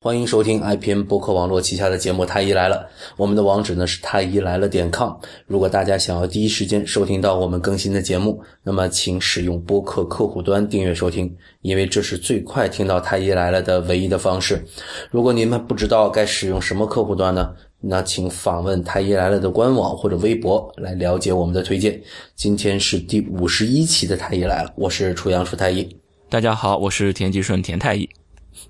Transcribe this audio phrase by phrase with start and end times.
[0.00, 2.76] 欢迎收听 IPN 博客网络旗下的节目《太医来了》，
[3.16, 5.12] 我们的网址呢是太医来了点 com。
[5.44, 14.64] 如果大家想要第一时间收听到我们更新的节目，那么请使用播客客户端订阅收听，因为这是最快听到太医来了的唯一的方式。
[15.10, 17.52] 如果你们不知道该使用什么客户端呢？
[17.80, 22.00] 那请访问太医来了的官网或者微博来了解我们的推荐。
[22.36, 25.88] 今天是第五十一期的太医来了，我是楚阳楚太医。
[26.30, 28.08] 大家好，我是田吉顺田太医。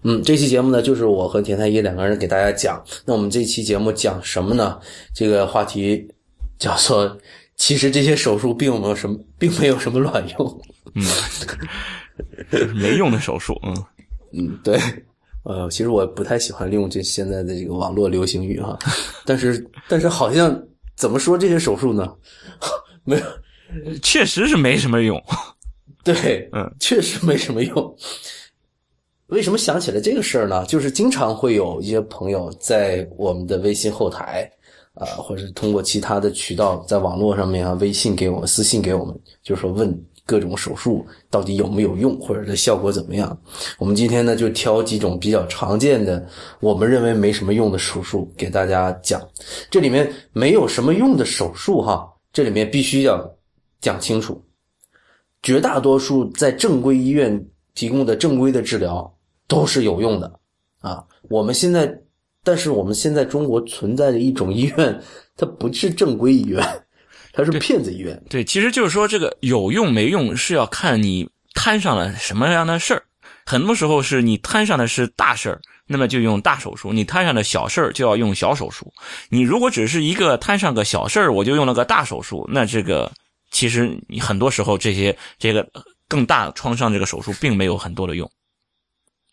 [0.03, 2.83] 嗯，这期节目呢，就是我和田太医两个人给大家讲。
[3.05, 4.79] 那我们这期节目讲什么呢？
[5.15, 6.09] 这个话题
[6.59, 7.19] 叫做，
[7.57, 10.63] 其实这些手术并没有什么，并没有什么卵用。
[10.95, 11.05] 嗯，
[12.77, 13.59] 没用的手术。
[13.65, 13.85] 嗯
[14.33, 14.79] 嗯，对。
[15.45, 18.79] 呃，其实我不太喜欢利用这现在的这个网络流行语哈，
[19.25, 20.63] 但是但是好像
[20.95, 22.13] 怎么说这些手术呢？
[23.05, 23.23] 没有，
[24.03, 25.23] 确实是没什么用。
[26.05, 27.97] 对，嗯，确实没什么用。
[29.29, 30.65] 为什么想起来这个事儿呢？
[30.65, 34.51] 就是经常会有一些朋友在我们的微信后台，
[34.95, 43.39] 啊，或者通过其他的渠道，在网络上面啊，微信给我们私信给我们，就是说问各种手术到底有没有用，或者是效果怎么样。
[43.79, 46.27] 我们今天呢，就挑几种比较常见的，
[46.61, 49.21] 我们认为没什么用的手术给大家讲。
[49.71, 53.31] 这里面没有什么用的手术哈，这里面必须要
[53.79, 54.43] 讲清楚，
[55.43, 59.15] 绝大多数在正规医院提供的正规的治疗。
[59.49, 60.31] 都是有用的，
[60.81, 61.93] 啊，我们现在，
[62.45, 65.01] 但是我们现在中国存在的一种医院，
[65.37, 66.63] 它不是正规医院，
[67.33, 68.23] 它是骗子医院。
[68.29, 73.03] 对，其实就是说这个有用没用是要看你摊上了什么样的事儿，
[73.47, 78.93] 很多时候是你摊上的是大事儿，那么就用大手术；你摊上的小事儿就要用小手术。
[79.31, 83.11] 你如果只是一个摊上个小事儿，我就用了个大手术，那这个
[83.51, 85.67] 其实你很多时候这些这个
[86.07, 88.31] 更大创伤这个手术并没有很多的用。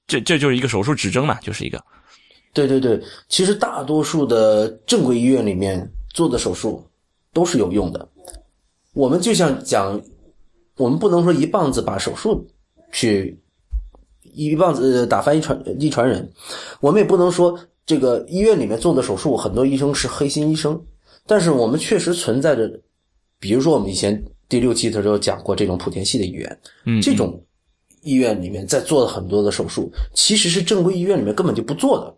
[0.07, 1.83] 这这就是一个手术指征嘛，就是一个，
[2.53, 6.87] 对对对，其实大多数的正规医院里面做的手术
[7.33, 8.07] 都是有用的。
[8.93, 9.99] 我们就像讲，
[10.77, 12.47] 我们不能说一棒子把手术
[12.91, 13.37] 去
[14.21, 16.31] 一棒子打翻一船一船人，
[16.79, 20.79] 我们也不能说这个医院里面做的手术很多医生是黑心医生，
[21.25, 22.79] 但是我们确实存在着，
[23.39, 27.43] 比如说我们以前第六期的时候讲过这种莆田系的医院，嗯，这种。
[28.05, 32.15] 医院里面在做的很多的手术，其实是正规医院里面根本就不做的，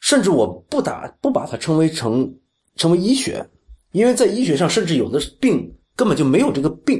[0.00, 2.30] 甚至我不打不把它称为成
[2.76, 3.42] 成为医学，
[3.92, 6.98] 因为在医学上，甚至有的病根本就没有这个病，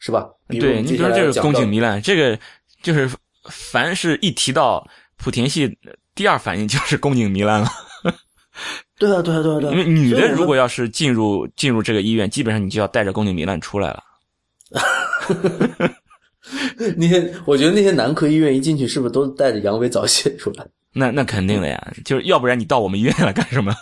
[0.00, 0.28] 是吧？
[0.48, 2.38] 对，你说这个宫颈糜烂，这个
[2.82, 3.08] 就是
[3.48, 5.78] 凡是一提到莆田系，
[6.14, 7.68] 第二反应就是宫颈糜烂了。
[8.98, 9.70] 对啊，对啊，对啊，对。
[9.70, 14.02] 因为女的如果要是进入进入这个医院，基本上你就要带着宫颈糜烂出来了。
[16.96, 20.66] 那些，我觉得那些男科医院一进去，是不是都带着阳痿早泄出来？
[20.94, 23.74] 那那肯定的呀，就是要不然你到我们医院来干什么？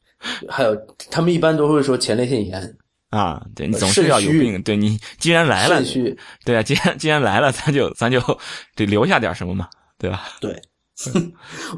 [0.48, 0.76] 还有，
[1.10, 2.76] 他们一般都会说前列腺炎
[3.10, 8.20] 啊，对你总是要有病，对你既然来了，肾虚，对啊，既然既然来了，咱就咱就
[8.74, 10.24] 得留下点什么嘛，对吧？
[10.40, 10.60] 对，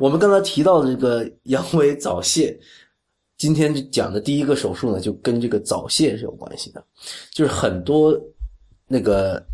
[0.00, 2.58] 我们刚才提到的这个阳痿早泄，
[3.36, 6.82] 今天讲的第一个手术呢，就跟这个早泄是有关系的，
[7.30, 8.18] 就是很多
[8.88, 9.46] 那个。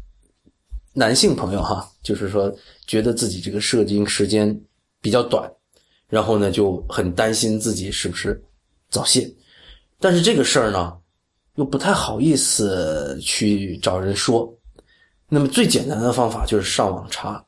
[0.99, 2.51] 男性朋友哈，就是说
[2.87, 4.59] 觉得自己这个射精时间
[5.03, 5.47] 比较短，
[6.09, 8.43] 然后呢就很担心自己是不是
[8.89, 9.31] 早泄，
[10.01, 10.97] 但是这个事儿呢
[11.57, 14.51] 又不太好意思去找人说。
[15.29, 17.45] 那么最简单的方法就是上网查。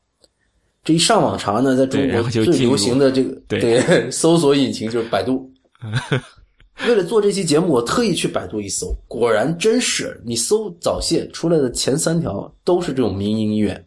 [0.83, 5.51] 这一上网查呢，在中国最流行的这个对 搜索引擎就是百度。
[6.87, 13.85] 为了做这期节目，我特意去百度一搜，果然真是你搜早泄出来的前三条都是这种民营医院，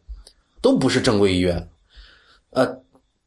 [0.61, 1.69] 都不是正规医院。
[2.51, 2.67] 呃，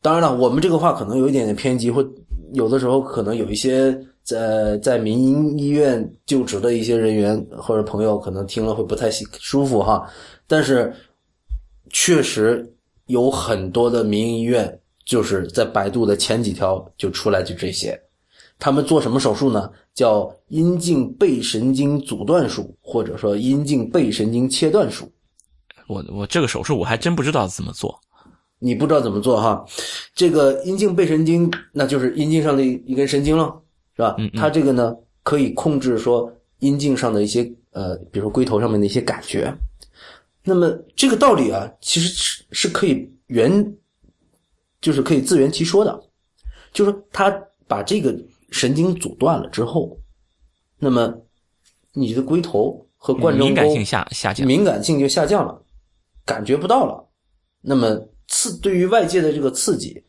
[0.02, 2.08] 当然了，我们这个话可能有一点点偏激，或
[2.54, 9.10] 有的时候可能有一些在在民营医院就职的一些人员或者朋友可能听了会不太
[9.40, 10.08] 舒服哈。
[10.46, 10.94] 但是
[11.90, 12.72] 确实
[13.08, 18.00] 有很多的民营医院就是在百度的前几条就出来就这些。
[18.58, 19.70] 他们做什么手术呢？
[19.94, 25.10] 叫阴茎背神经阻断术，或者说阴茎背神经切断术。
[25.88, 27.98] 我我这个手术我还真不知道怎么做。
[28.60, 29.64] 你不知道怎么做哈？
[30.14, 33.62] 这个阴茎背神经，那就是阴茎上的一根神经了，
[33.96, 34.16] 是吧？
[34.18, 34.30] 嗯。
[34.36, 34.94] 它这个呢，
[35.24, 36.30] 可以控制说
[36.60, 39.54] 阴茎上的一些呃，比如说龟头上面的一些感觉。
[40.44, 43.74] 那么这个道理啊，其实是是可以原，
[44.82, 46.04] 就是可以自圆其说的，
[46.74, 47.32] 就是说他
[47.68, 48.14] 把这个。
[48.56, 50.00] 神经阻断了之后，
[50.80, 51.14] 那么
[51.92, 55.62] 你的龟头和冠状沟敏感性下下降，敏感性就下降了，
[56.24, 57.06] 感觉不到了。
[57.60, 58.00] 那么
[58.30, 60.02] 刺对于外界的这个刺激，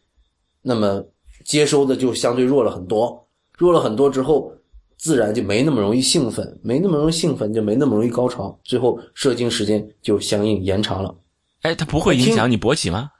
[0.63, 1.05] 那么
[1.45, 3.29] 接收的就相对弱了很多，
[3.59, 4.53] 弱了很多之后，
[4.97, 11.13] 自然就没那么容易兴奋，没那么容易兴奋，就没那么容易高潮，最后射精时间就相应延长了。
[11.63, 13.11] 哎，它不会影响你勃起吗？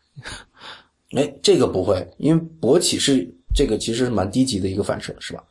[1.17, 5.43] 哎，这个不会，因为勃起是这个其实是蛮低级的一个反射，是吧？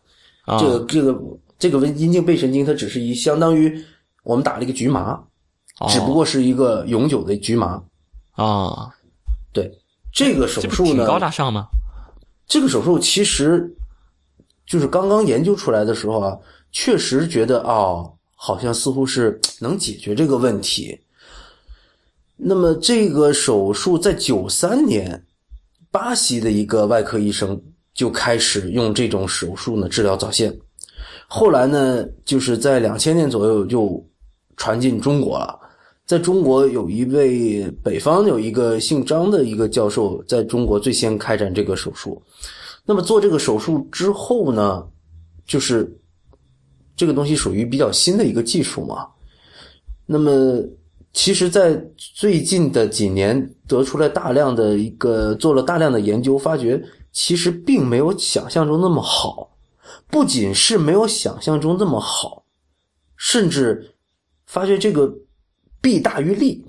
[0.46, 1.20] 啊，这个这个
[1.58, 3.84] 这个阴茎背神经，它只是一相当于
[4.24, 5.14] 我们打了一个局麻，
[5.80, 7.84] 哦只不过是一个永久的局麻。
[8.34, 8.94] 啊，
[9.52, 9.80] 对
[10.14, 11.68] 这个手术呢，高大上吗？
[12.48, 13.76] 这个手术其实
[14.68, 16.38] 就是刚刚研究出来的时候啊，
[16.72, 21.00] 确实觉得哦，好像似乎是能解决这个问题。
[22.38, 25.26] 那么这个手术在九三年，
[25.90, 27.60] 巴西的一个外科医生
[27.96, 30.54] 就开始用这种手术呢治疗早泄，
[31.28, 34.06] 后来呢，就是在两千年左右就
[34.58, 35.58] 传进中国了。
[36.06, 42.22] 在中国有一位北方有一个姓张的一个教授，在中国最先开展这个手术。
[42.86, 44.86] 那么做这个手术之后呢，
[45.48, 45.92] 就是
[46.96, 49.08] 这个东西属于比较新的一个技术嘛。
[50.06, 50.62] 那么
[51.12, 56.80] 其实，在最近的几年得出来大量的一个做了大量的研究，发觉
[57.16, 59.58] 其实并没有想象中那么好。
[60.08, 62.44] 不仅是没有想象中那么好，
[63.16, 63.96] 甚至
[64.46, 65.12] 发觉这个
[65.82, 66.64] 弊大于利。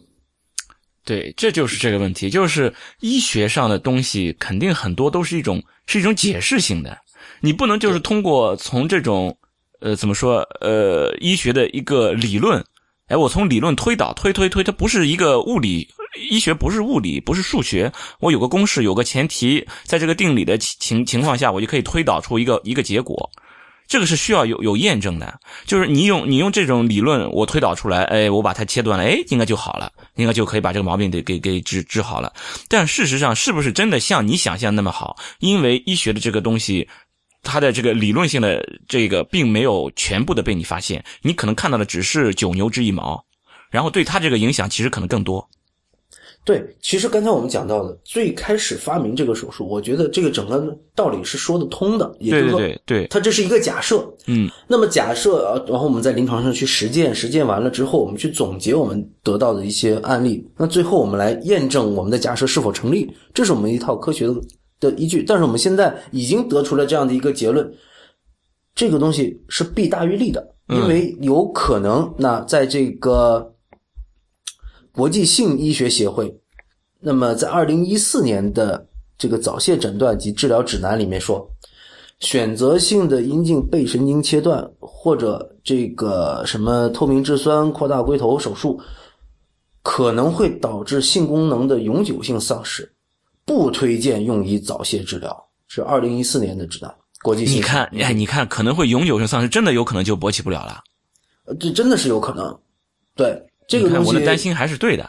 [1.04, 6.96] 对，这就是这个问题，就是医学上的东西肯定很多都是一种是一种解释性的，
[7.40, 9.37] 你不能就是通过从这种
[9.81, 12.64] 呃怎么说呃医学的一个理论，
[13.08, 23.30] 哎，我从理论推导推推推，它不是一个物理，医学不是物理，不是数学，我有个公式，有个前提，在这个定理的情情况下，我就可以推导出一个一个结果。
[23.88, 32.32] 这个是需要有有验证的，就是你用你用这种理论，我推导出来，哎，我把它切断了，哎，应该就好了，应该就可以把这个毛病给给给治治好了。
[32.69, 35.16] 但事实上，是不是真的像你想象那么好？
[35.38, 36.88] 因为医学的这个东西，
[37.44, 43.24] 它的这个理论性的这个并没有全部的被你发现，你可能看到的只是九牛之一毛，
[43.70, 45.48] 然后对它这个影响其实可能更多。
[46.46, 54.08] 对，其实刚才我们讲到的，最开始发明这个手术，我觉得这个整个道理是说得通的，也就是说，对对，它这是一个假设。
[54.28, 64.34] 嗯，那么假设啊，然后我们在临床上去实践，实践完了之后，我们去总结我们得到的一些案例，那最后我们来验证我们的假设是否成立，这是我们一套科学的
[64.78, 65.25] 的依据。
[65.25, 67.69] 但是我们现在已经得出了这样的一个结论，
[68.72, 73.52] 这个东西是弊大于利的，因为有可能那在这个
[74.96, 76.34] 国际性医学协会，
[76.98, 78.88] 那么在二零一四年的
[79.19, 81.46] 这个早泄诊断及治疗指南里面说，
[82.20, 88.81] 选择性的阴茎背神经切断或者这个什么透明质酸扩大龟头手术，
[89.82, 92.90] 可能会导致性功能的永久性丧失，
[93.44, 95.46] 不推荐用于早泄治疗。
[95.69, 97.56] 是二零一四年的指南，国际性。
[97.56, 100.82] 你看，哎，你看可能会永久性丧失，真的有可能就勃起不了了。
[101.44, 102.58] 呃这真的是有可能。
[103.14, 105.08] 对这个东西，我的担心还是对的。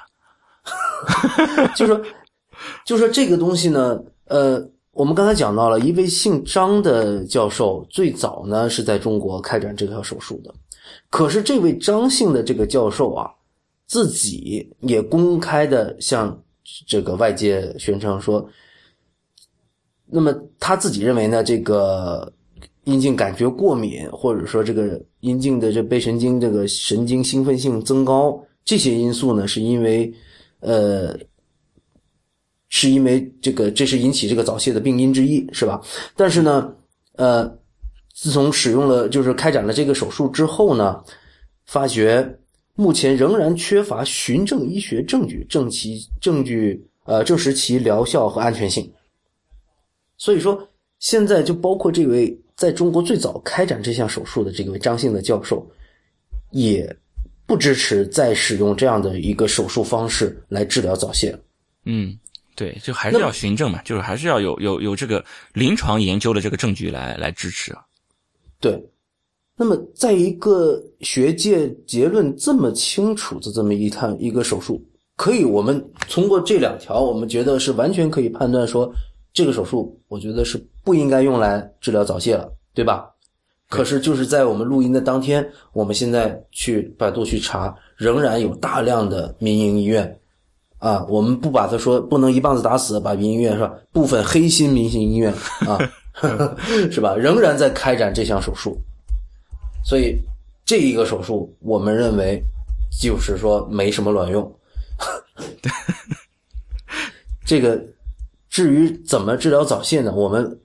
[1.75, 2.01] 就是说，
[2.85, 4.61] 就是说这个东西呢，呃，
[4.91, 10.53] 我们刚才讲到了一位姓张的教授，最早呢是在中国开展这条手术的。
[11.09, 13.29] 可是这位张姓的这个教授啊，
[13.85, 16.37] 自己也公开的向
[16.85, 18.49] 这个外界宣称说，
[20.05, 22.33] 那么他自己认为呢，这个
[22.87, 30.11] 阴茎感觉过敏，或者说这个阴茎的这背神经这个神经兴奋性增高，这些因素呢，是因为
[30.61, 31.13] 呃，
[32.69, 35.81] 是因为这个这是引起这个早泄的病因之一，是吧？
[36.15, 36.73] 但是呢，
[37.17, 37.45] 呃，
[38.15, 41.03] 自从使用了就是开展了这个手术之后呢，
[41.65, 42.39] 发觉
[42.75, 48.89] 目前仍然缺乏循证医学证据证其证据呃证实其疗效和安全性。
[50.17, 50.65] 所以说，
[50.99, 55.65] 现在就包括这位在中国最早开展这项手术的这位张姓的教授，
[56.51, 56.93] 也
[57.45, 61.37] 不支持再使用这样的一个手术方式来治疗早泄。
[61.85, 62.17] 嗯，
[62.55, 65.23] 对，就还是要循证嘛，就是还是要有有有这个
[65.53, 67.81] 临床研究的这个证据来来支持啊。
[68.59, 68.83] 对，
[69.55, 74.83] 那么在一个学界结论这么清楚的这么一趟一个手术，
[75.15, 78.91] 可以我们通过这两条，我们觉得是完全可以判断说，
[79.31, 83.11] 这个手术我觉得是不应该用来治疗早泄了，对吧？
[83.67, 90.17] 可是就是在我们录音的当天，我们现在去百度去查，仍然有大量的民营医院，
[90.77, 93.73] 啊，我们不把它说不能一棒子打死，把民营医院是吧？
[93.91, 95.33] 部分黑心民营医院
[95.67, 95.77] 啊，
[96.89, 97.13] 是吧？
[97.17, 98.77] 仍然在开展这项手术，
[99.83, 100.17] 所以
[100.63, 102.41] 这一个手术，我们认为
[102.97, 104.49] 就是说没什么卵用。
[107.45, 107.77] 这个
[108.49, 110.13] 至于怎么治疗早泄呢？
[110.13, 110.57] 我们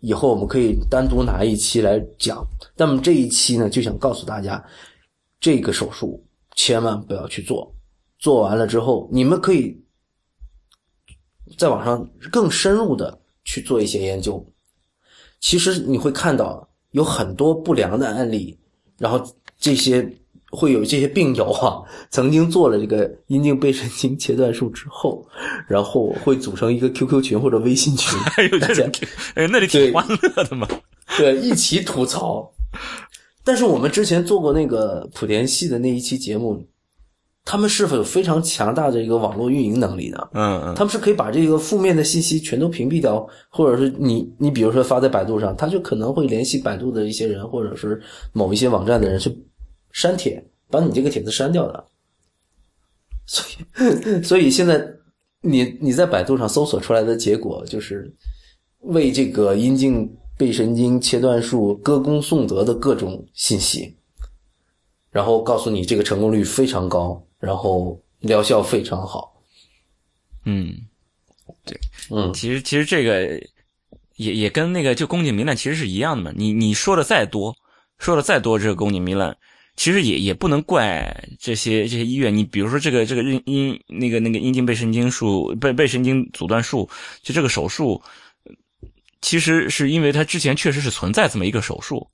[0.00, 2.46] 以后我们可以单独拿一期来讲。
[2.76, 4.62] 那么这一期呢，就想告诉大家，
[5.38, 6.22] 这个手术
[6.56, 7.74] 千万不要去做。
[8.18, 9.82] 做完了之后，你们可以
[11.56, 14.44] 在网上更深入的去做一些研究。
[15.40, 18.58] 其实你会看到有很多不良的案例，
[18.98, 19.22] 然后
[19.58, 20.06] 这些
[20.50, 21.80] 会有这些病友啊，
[22.10, 25.24] 曾经做了这个阴茎背神经切断术之后，
[25.66, 28.90] 然后会组成一个 QQ 群或者微信群， 还有这种，
[29.34, 30.66] 哎，那里挺欢乐的嘛。
[31.16, 32.50] 对，一起吐槽。
[33.42, 36.62] 但是我们之前做过那个莆田系的那一期节目。
[37.42, 40.18] 他们是否有非常强大的一个网络运营能力呢？
[40.34, 48.00] 嗯嗯，他们是可以把这个负面的信息全都屏蔽掉，或者是你你比如说发在百度上，他就可能会联系百度的一些人，或者是
[48.34, 49.34] 某一些网站的人去
[49.92, 51.88] 删帖，把你这个帖子删掉的。
[53.26, 54.84] 所以， 所以现在
[55.40, 58.12] 你你在百度上搜索出来的结果就是
[58.80, 63.96] 为这个阴茎背神经切断术歌功颂德的各种信息，
[65.10, 67.24] 然后告诉你这个成功率非常高。
[67.40, 69.42] 然后疗效非常好，
[70.44, 70.74] 嗯，
[71.64, 71.74] 对，
[72.10, 73.42] 嗯，其实其实这个
[74.16, 76.30] 也也跟那个就宫颈糜烂其实是一样的嘛。
[76.36, 77.56] 你你说的再多，
[77.96, 79.34] 说的再多，这个宫颈糜烂
[79.80, 82.36] 其实也也不能怪这些这些医院。
[82.36, 86.86] 你比如说这个这个阴阴那个那个阴茎背神经术背背神经阻断术，
[87.22, 87.98] 就这个手术，
[89.22, 92.06] 其实是因为它之前确实是存在这么一个手术，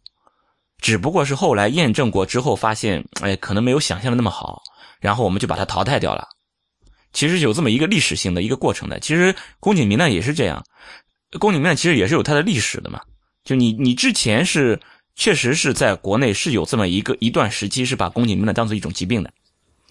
[0.79, 4.63] 只不过是后来验证过之后发现，哎，可能没有想象的那么好。
[5.01, 6.25] 然后我们就把它淘汰掉了。
[7.13, 9.01] 其实有这么一个历史性的一个过程的。
[9.01, 10.65] 其实宫颈糜烂也是这样，
[11.41, 13.01] 宫颈糜烂其实也是有它的历史的嘛。
[13.43, 14.81] 就你你之前是
[15.17, 19.33] 确实是在国内是有这么一个一段时期是把宫颈糜烂当做一种疾病的。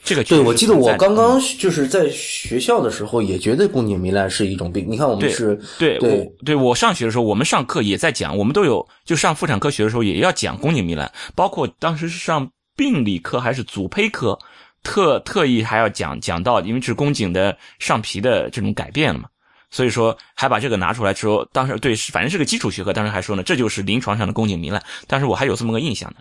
[0.03, 4.85] 这个对，我记得我刚刚就是在学校的时候也觉得宫颈糜烂是一种病。
[4.87, 14.37] 你看我们是对对对，我上学的时候我们上课也在讲，我们都有就上妇产科学的时候也要讲宫颈糜烂，包括当时是上病理科还是组胚科。
[14.83, 19.27] 特特意还要讲讲到，因为是宫颈的上皮的这种改变了嘛，
[19.75, 24.81] 所以说还把这个拿出来说，当时对，反正是个基础学科，当时还说呢，这就是临床上的宫颈糜烂。
[25.05, 26.15] 当时我还有这么个印象呢，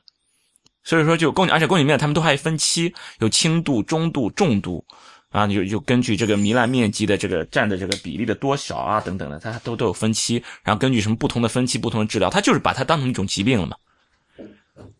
[0.82, 4.84] 所以说就宫颈，而且宫颈糜烂他们都还分期，有轻度、中度、重度
[5.28, 13.76] 啊，就就根据这个糜烂面积的这个占的这个比例的多少啊等等的，它都都有分期，然后根据什么不同的分期、不同的治疗，它就是把它当成一种疾病了嘛。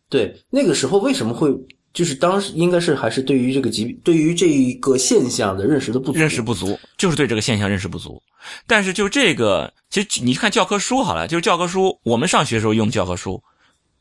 [0.08, 1.52] 对，那个时候为什么会？
[1.92, 8.20] 就是当时应该是还是对于这个疾病，对于这一个现象的认识的不足，认识不足，就是对这个现象认识不足。
[8.66, 13.42] 但是就这个，其实你看教科书好了，就是教科书，我们上学时候用教科书，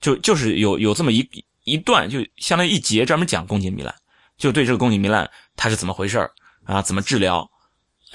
[0.02, 1.28] 就就是有有这么一
[1.64, 3.94] 一段，就相当于一节专门讲宫颈糜烂，
[4.38, 6.30] 就对这个宫颈糜烂它是怎么回事
[6.66, 7.50] 啊，怎么治疗，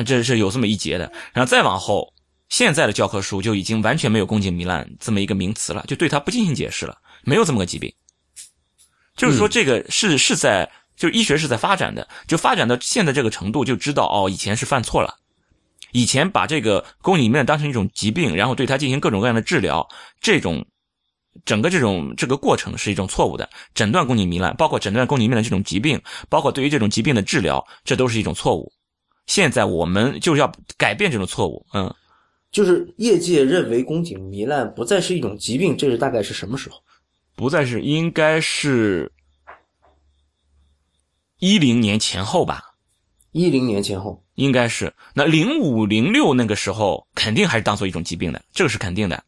[0.04, 1.11] 这是有这么一节的。
[1.32, 2.12] 然后再往后，
[2.49, 7.92] 现在的教科书就已经完全没有宫颈糜烂这么一个名词了，就对它不进行解释了，没有这么个疾病。
[9.16, 15.16] 就是说，这个是是在，就医学是在发展的，就发展到现在这个程度，就知道哦，以前是犯错了，
[15.92, 19.88] 以前把这个宫颈糜烂当成一种疾病，然后对它进行各种各样的治疗，
[20.21, 20.66] 这种
[21.45, 23.49] 整个这种这个过程是一种错误的。
[23.75, 28.73] 诊断宫颈糜烂，包括诊断宫颈糜烂这种疾病，包括对于这种疾病的治疗，这都是一种错误。
[29.26, 31.95] 现在我们就是要改变这种错误，嗯，
[32.50, 36.83] 就是业界认为宫颈糜烂不再是一种疾病，这是大概是什么时候？
[37.37, 39.12] 不再是，应该是
[41.38, 42.75] 一零年前后吧。
[43.30, 49.23] 一零年前后，应该是那零五零六那个时候，肯定还是当做一种疾病的，这个是肯定的。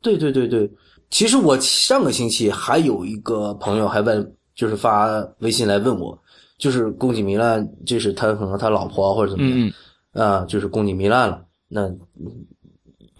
[0.00, 0.70] 对对对对，
[1.10, 5.08] 其实我上个星期还有一个朋友还问，就是发
[5.40, 6.16] 微信来问我，
[6.58, 9.72] 就是宫颈糜烂，这是他可能他老婆或者怎么样，
[10.12, 11.90] 啊，就是宫颈糜烂了，那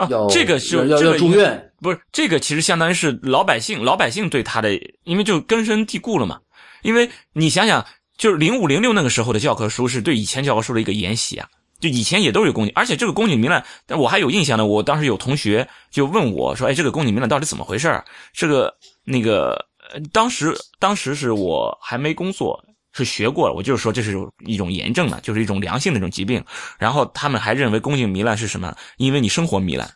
[0.08, 1.70] 要这个是要要住院。
[1.80, 4.70] 不是这个，其实相当于是老百姓，老百姓对他的，
[5.02, 6.38] 因为就根深蒂固了嘛。
[6.82, 7.84] 因为你想想，
[8.16, 11.48] 就是零五零六那个时候的教科书是对以前教科书的一个沿袭啊。
[11.80, 14.64] 就以前也都有宫颈，而且这个宫颈糜烂，但我还有印象呢。
[14.64, 18.00] 我当时有同学就问我说：“哎，这个宫颈糜烂到底怎么回事？”
[18.32, 19.66] 这个那个，
[20.12, 23.54] 当时当时是我还没工作，是学过了。
[23.54, 24.16] 我就是说这是
[24.46, 26.44] 一种炎症嘛，就是一种良性的一种疾病。
[26.78, 28.76] 然后他们还认为宫颈糜烂是什么？
[28.96, 29.90] 因为你生活糜烂。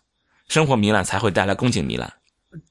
[0.48, 2.12] 生活糜烂才会带来宫颈糜烂，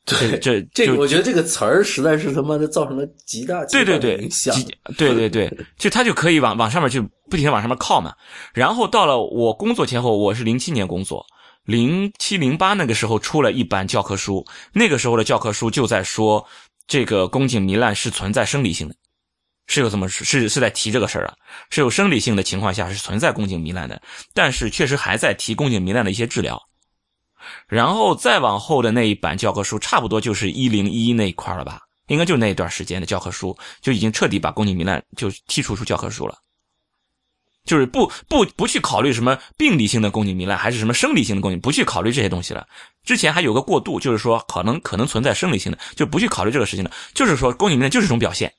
[0.05, 4.55] 对，这这个我觉得这个词儿实在是他妈的造成了极大对对对影响，
[4.97, 8.13] 对对对， 就他就可以往往上面去不停的往上面靠嘛。
[8.53, 11.25] 然后到了我工作前后，我是零七年工作，
[11.63, 16.45] 零七零八那个时候出了一版教科书，那个时候的教科书就在说
[16.85, 18.93] 这个宫颈糜烂是存在生理性的，
[19.65, 21.33] 是有这么是是在提这个事儿啊，
[21.71, 23.99] 是有生理性的情况下是存在宫颈糜烂的，
[24.35, 26.61] 但是确实还在提宫颈糜烂的一些治疗。
[27.67, 31.81] 然后再往后的那一版教科书，差不多就是一零一那一块了吧？
[32.07, 36.37] 应该就那一段时间的教科书就已经彻底把宫颈糜烂就剔除出教科书了，
[37.65, 42.67] 就是不不不去考虑什么病理性的宫颈糜烂还是什么生理性的宫颈，不去考虑这些东西了。
[43.03, 46.91] 之前还有个过渡，就是说可能可能存在生理性的，就不去考虑这个事情了。
[47.15, 48.53] 就是说宫颈糜烂就是一种表现，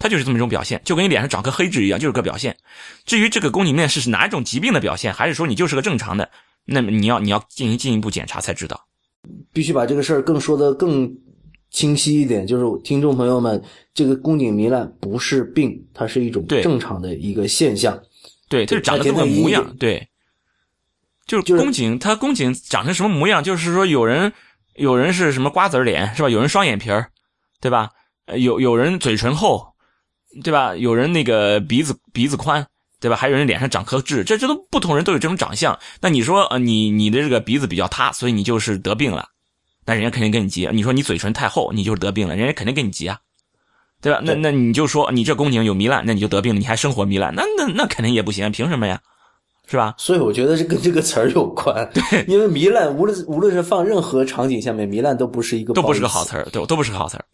[0.00, 2.56] 它就是这么一种表现，就跟你脸上长颗黑痣一样，就是个表现。
[3.04, 6.28] 至于这个宫颈糜烂是哪一种疾病的表现，还是说你就是个正常的？
[6.64, 8.80] 那么你要你要进行进一步检查才知道，
[9.52, 11.14] 必须把这个事儿更说的更
[11.70, 12.46] 清晰一点。
[12.46, 18.00] 就是听众朋友们，这个宫颈糜烂不是病，它是一种正常的一个现象。
[18.48, 19.76] 对，它是长得这么模样。
[19.78, 20.08] 对，
[21.26, 23.42] 就是宫颈，它宫颈长成什么模样？
[23.42, 24.32] 就是说有人
[24.76, 26.30] 有人是什么瓜子脸是吧？
[26.30, 27.10] 有人双眼皮儿，
[27.60, 27.90] 对吧？
[28.36, 29.74] 有有人嘴唇厚，
[30.42, 30.74] 对吧？
[30.76, 32.66] 有人那个鼻子鼻子宽。
[33.04, 33.16] 对吧？
[33.16, 35.78] 还有人脸上长颗痣，这这都不同人都有这种长相。
[36.00, 39.28] 那你说，呃，你你的这个鼻子比较塌，所以你就是得病了，
[39.84, 40.66] 那人家肯定跟你急。
[40.72, 43.18] 你说你嘴唇太厚，你就是得病了，人家肯定跟你急啊，
[44.00, 44.20] 对吧？
[44.24, 48.98] 那那你就说你这宫颈有糜烂，那你就得病了，你还生活糜烂，那那那肯定也不行，凭什么呀？
[49.66, 49.94] 是吧？
[49.98, 51.86] 所以我觉得这跟这个词儿有关。
[51.92, 57.24] 对， 因为糜烂无论无论是放任何场景下面，糜烂都不是一个都不是个好词儿，对，都不是个好词儿。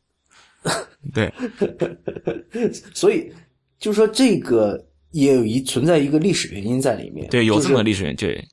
[1.15, 1.33] 对，
[2.93, 3.33] 所以
[3.79, 4.85] 就说这个。
[5.12, 8.45] 也有一存在一个历史原因在里面，对，有这么个历史原因，对，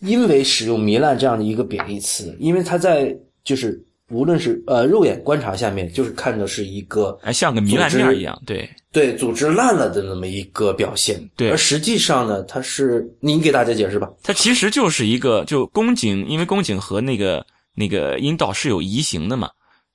[0.00, 8.68] 因为使用糜烂这样的一个贬义词，因为它在就是无论是呃肉眼观察下面，就是看着是一个哎像个糜烂面一样，对。
[8.92, 17.42] 对，组织烂了的那么一个表现，对，而实际上呢，它是您给大家解释吧，它其实就是一个就宫颈，因为宫颈和那个
[17.74, 19.48] 那个阴道是有移形的嘛。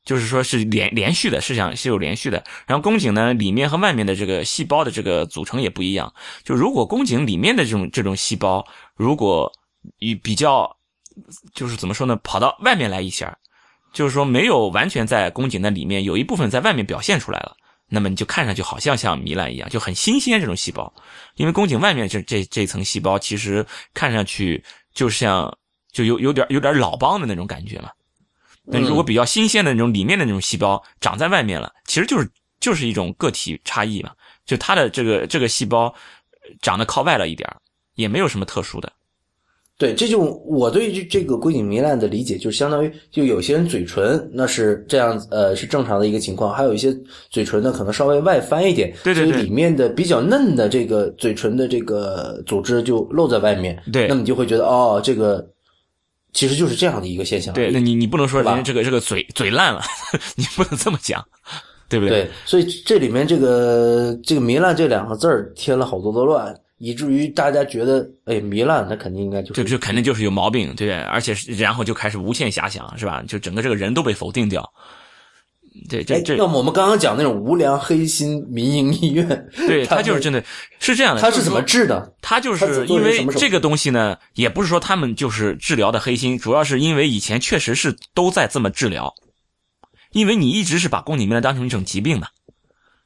[0.08, 2.42] 就是说，是连连续的，是想是有连续的。
[2.66, 6.14] 然后宫颈呢，里面和外面的这个细胞的这个组成也不一样。
[6.46, 9.52] 就如果宫颈里面的这种这种细胞，如果
[10.00, 10.78] 与比较，
[11.54, 13.38] 就是怎么说呢，跑到外面来一下，
[13.92, 17.58] 就是说没有完全在宫颈的里面，有一部分在外面表现出来了，
[17.90, 20.94] 那么你就看上去好像像糜烂一样，就很新鲜这种细胞。
[21.36, 25.54] 因为宫颈外面这这这层细胞，其实看上去就像
[25.92, 27.90] 就有有点有点老邦的那种感觉嘛。
[28.70, 34.12] 那如果比较新鲜的那种里面的那种细胞长在外面了，其实就是就是一种个体差异嘛，
[34.46, 35.94] 就它的这个这个细胞
[36.62, 37.50] 长得靠外了一点
[37.96, 38.92] 也没有什么特殊的。
[39.78, 46.94] 对，这就我对这这个宫颈糜烂的理解，就相当于就有些人嘴唇那是这样呃是正常的一个情况，还有一些
[47.30, 55.48] 嘴唇呢可能稍微外翻一点，对对对，里面的比较嫩的这个嘴唇的这个组织就露在外面，对，那么你就会觉得哦这个。
[56.34, 57.54] 其实就是这样的一个现象。
[57.54, 59.82] 对，那你你不能说人家这个这个嘴嘴烂了，
[60.36, 61.26] 你不能这么讲，
[61.90, 62.24] 对不对？
[62.24, 73.24] 对，所以这里面这个这个糜烂这两个字儿添了好多的乱，以至于大家觉得，哎，糜烂那肯定应该就就就肯定就是有毛病，对，而且然后就开始无限遐想，是吧？
[73.28, 74.72] 就整个这个人都被否定掉。
[75.90, 79.28] 对，这这，那么我们刚刚讲那种无良黑心民营医院，
[79.68, 80.44] 对他就是真的
[80.80, 81.22] 是这样的。
[81.22, 82.14] 他是怎么治的？
[82.22, 89.14] 他就是因为这个东西呢，也不是说他们就是治疗的黑心，主要是因为以前确实是都在这么治疗，
[90.12, 92.28] 因为你一直是把宫颈糜烂当成一种疾病嘛。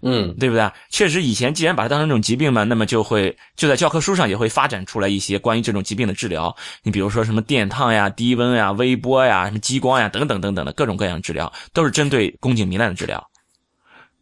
[0.02, 0.72] 嗯，对不对？
[0.90, 6.56] 确实，以前既然把它当成一种疾病嘛，那么就会就在教科书上也会发展出来一些关于这种疾病的治疗。
[6.84, 13.26] 你比如说什么电烫呀、低温呀、微波呀、什么激光呀等等等等的各种各样治疗，都是针对宫颈糜烂的治疗。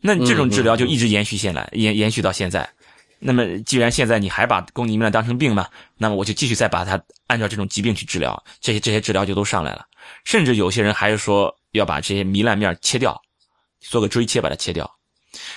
[0.02, 2.70] 那这种治疗就一直延续下来，延延续到现在。
[3.22, 9.86] 那么既然现在你还把宫颈糜烂当成病嘛，那么我就继续再把它按照这种疾病去治疗，这些这些治疗就都上来了。
[10.24, 13.22] 甚至有些人还是说要把这些糜烂面切掉，
[13.82, 14.90] 做个锥切把它切掉。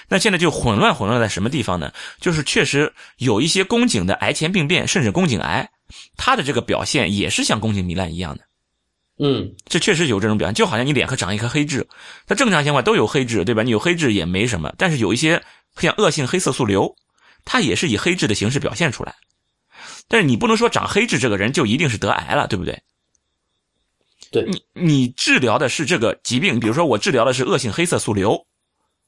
[0.09, 1.93] 那现在就混乱混乱在什么地方呢？
[2.21, 5.71] 就是确实有一些宫颈的癌前病变，甚至宫颈癌，
[6.17, 8.45] 它的这个表现也是像宫颈糜烂一样的。
[9.19, 11.87] 嗯，这确实有这种表现，就好像你脸上长一颗黑痣，
[12.27, 13.63] 它正常情况都有黑痣，对吧？
[13.63, 15.43] 你有黑痣也没什么，但是有一些
[15.77, 16.95] 像恶性黑色素瘤，
[17.45, 19.15] 它也是以黑痣的形式表现出来。
[20.09, 22.83] 但是你不能说长黑痣这个人就一定是得癌了，对不对？
[24.31, 28.47] 对你，你治疗的是这个疾病，比如说我治疗的是恶性黑色素瘤。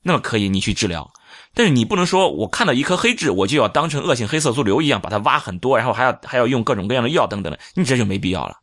[0.06, 1.10] 那么可以，你去治疗，
[1.54, 8.58] 但是你不能说我看到一颗黑痣，我就要当成恶性黑色素瘤一样把它挖很多，然后还要还要用各种各样的药等等的，你这就没必要了。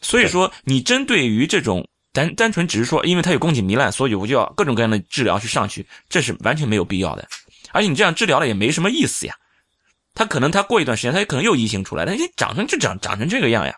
[0.00, 7.28] 所以说，你针对于这种单单纯只是说，因为它有宫颈糜烂，所以我就要各种各样的治疗去上去，这是完全没有必要的。
[7.72, 9.36] 而且你这样治疗了也没什么意思呀。
[10.14, 13.76] 他可能他过一段时间，他可能又移形出来，但你长成就长长成这个样呀。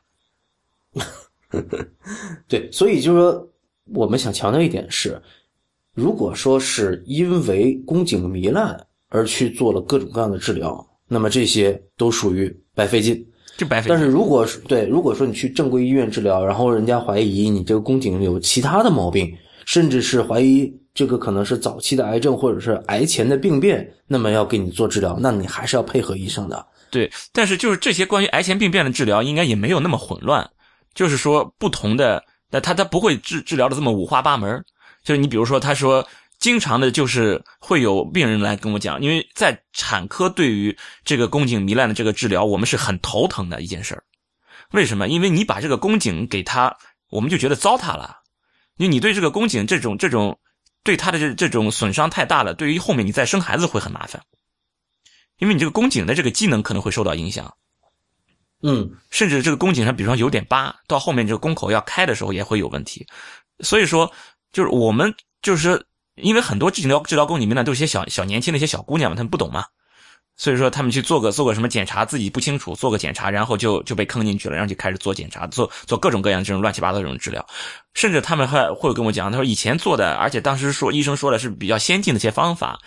[2.46, 3.48] 对，所以就是说，
[3.86, 5.20] 我们想强调一点是。
[5.96, 8.78] 如果说是因为宫颈糜烂
[9.08, 13.26] 而去做了各种各样的治疗，那么这些都属于白费劲。
[13.56, 26.66] 就白费但是如果是对，如果说你去正规医院治疗，然后人家怀疑你这个宫颈有其他的毛病，甚至是怀疑这个可能是早期的癌症或者是癌前的病变，那么要给你做治疗，那你还是要配合医生的。
[26.90, 30.46] 对，但是就是这些关于癌前病变的治疗，应该也没有那么混乱。
[30.94, 34.62] 就是说，不同的，那他他不会治治疗的这么五花八门。
[35.06, 36.06] 就是你比如说，他说。
[36.38, 44.04] 经常的，就是会有病人来跟我讲，因为在产科对于这个宫颈糜烂的这个治疗，我们是很头疼的一件事儿。
[44.72, 45.08] 为什么？
[45.08, 46.76] 因为你把这个宫颈给他，
[47.08, 48.18] 我们就觉得糟蹋了。
[48.76, 50.38] 因为你对这个宫颈这种这种
[50.84, 54.22] 对他的这这种损伤太大了，对于后面你再生孩子会很麻烦。
[55.38, 57.50] 因为你这个宫颈的这个机能可能会受到影响。
[58.62, 63.06] 嗯，甚至这个宫颈上，比如说有点疤，到后面这个宫口要开的时候也会有问题。
[63.60, 64.12] 所以说，
[64.56, 65.84] 就是我们就是。
[66.16, 69.66] 因为很多治疗治疗宫颈糜烂都是些小小年轻的一些小姑娘嘛，她们不懂嘛，
[70.34, 77.46] 所以说她们去做个做个什么检查，自己不清楚，做个检查，然后就就被坑进去了，然后就开始做检查，做做各种各样这种乱七八糟这种治疗，
[77.92, 82.78] 甚至他们还会跟我讲，他说以前做的，而且当时说医生说的是比较先进的一些方法，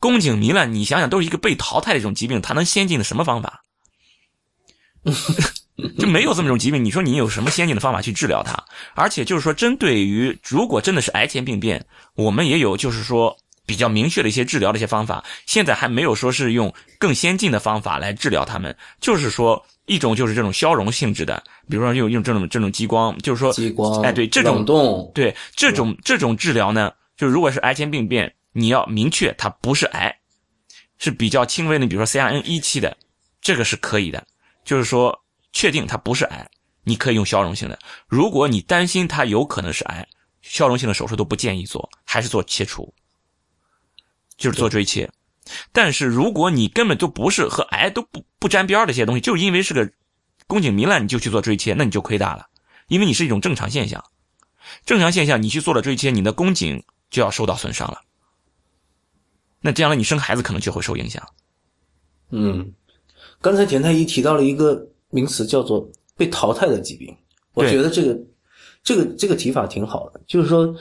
[0.00, 3.62] 宫颈糜烂，你想想都是一个被淘汰的一种疾病，它能先进的什么方法？
[5.98, 8.52] 就没有这么种疾病，你说你有什么先进的方法去治疗它？
[8.94, 15.24] 而且就是说，针对于如果真的是癌前病变，我们也有就是说比较明确的一些治疗的一些方法。
[15.46, 30.14] 现在还没有说是用更先进的方法来治疗他们，就是说一种就是这种消融性质的，比如说用用这种这种激光，就是说激光，哎，对这种动，对这种这种治疗呢，就如果是癌前病变，你要明确它不是癌，
[30.98, 32.94] 是比较轻微的，比如说 CRN 一期的，
[33.40, 34.22] 这个是可以的，
[34.66, 35.18] 就是说。
[35.52, 36.50] 确定它不是癌，
[36.82, 37.78] 你可以用消融性的。
[38.08, 40.08] 如果你担心它有可能是癌，
[40.40, 42.92] 消融性的手术都不建议做，还是做切除，
[44.36, 45.10] 就是做锥切。
[45.72, 49.92] 但是如果你根本就不是和癌都不不沾边的一些东西，就因为是个
[50.46, 52.46] 宫颈糜烂，你就去做锥切，那你就亏大了，
[52.88, 54.02] 因为你是一种正常现象。
[54.86, 58.00] 正常现象，你去做了锥切，你的宫颈就要受到损伤了。
[59.60, 61.28] 那将来你生孩子可能就会受影响。
[62.30, 62.72] 嗯，
[63.40, 64.88] 刚才田太医提到了一个。
[65.12, 67.14] 名词叫做被淘汰的疾病，
[67.54, 68.18] 我觉得这个
[68.82, 70.20] 这个这个提法挺好的。
[70.26, 70.74] 就是说，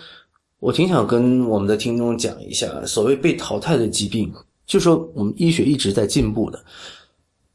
[0.60, 4.34] 我挺想跟我们的听众讲一下，所谓被淘汰的疾病，
[4.66, 6.64] 就是说我们医学一直在进步的，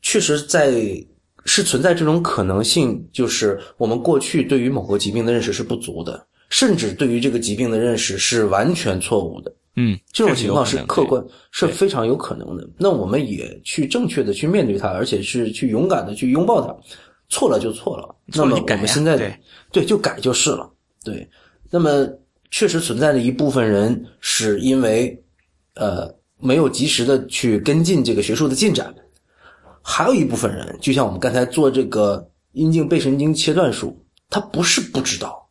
[0.03, 0.73] 确实在
[1.47, 9.55] 是存在这种可能性，就是我们过去对于某个疾病的认识是不足的，甚至对于这个疾病的认识是完全错误的。
[9.77, 12.69] 嗯，这种情况是客观，是非常有可能的。
[12.79, 16.75] 那我们也去正确的去面对它，而且是去勇敢的去拥抱它。
[17.29, 19.37] 错了就错了，那么我们现在对
[19.73, 20.71] 对就改就是了。
[21.03, 21.29] 对，
[21.71, 22.09] 那么
[22.53, 25.21] 确实存在的一部分人是因为
[25.75, 26.09] 呃
[26.39, 28.95] 没有及时的去跟进这个学术的进展，
[29.83, 35.51] 还有一部分人，就像我们刚才做这个阴茎背神经切断术，他不是不知道，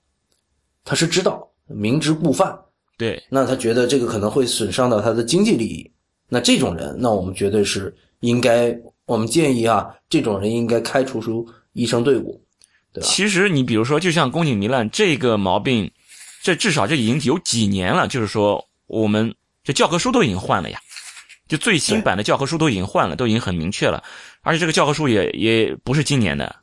[0.84, 2.58] 他是知道，明知故犯。
[2.98, 5.92] 对，那他觉得这个可能会损伤到他的经济利益，
[6.30, 8.74] 那这种人，那我们绝对是应该，
[9.06, 12.42] 我们建议啊，这种人应该开除出医生队伍，
[12.94, 13.08] 对吧？
[13.08, 15.92] 其实你比如说，就像宫颈糜烂这个毛病，
[16.42, 20.80] 这至少这已经有几年了，就是说我们这教科书都已经换了呀，
[21.48, 24.02] 就最新版的教科书都已经换了，都已经很明确了，
[24.42, 26.56] 而且这个教科书也也不是今年的。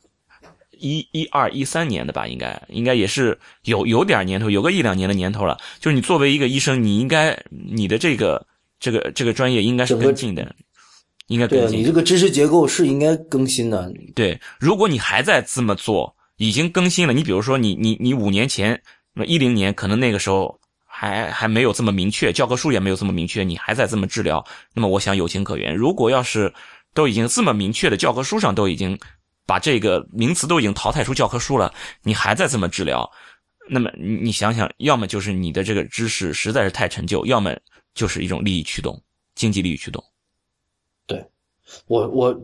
[0.83, 5.57] 一一二一三年的吧，应该应该也是有有点年头，有个一两年的年头了。
[5.79, 8.45] 就是你作为一个医生，你应该你的这个
[8.81, 10.53] 这个这个专业应该是跟进的，
[11.27, 11.79] 应该跟进。
[11.79, 13.89] 你这个知识结构是应该更新的。
[14.13, 17.13] 对，如果你还在这么做，已经更新了。
[17.13, 18.81] 你比如说，你你你五年前，
[19.13, 25.73] 那一零年可能那个时候还还没有这么明确，教科书也没有这么明确，你还在这么治疗，那么我想有情可原。
[25.73, 26.53] 如果要是
[26.93, 28.99] 都已经这么明确的教科书上都已经。
[29.45, 33.09] 把这个名词都已经淘汰出教科书了，你还在这么治疗，
[33.69, 37.55] 那么你你想想，要么就是你的这个知识实在是太陈旧，要么
[37.93, 39.01] 就是一种利益驱动，
[39.35, 40.03] 经济利益驱动。
[41.05, 41.25] 对，
[41.87, 42.41] 我我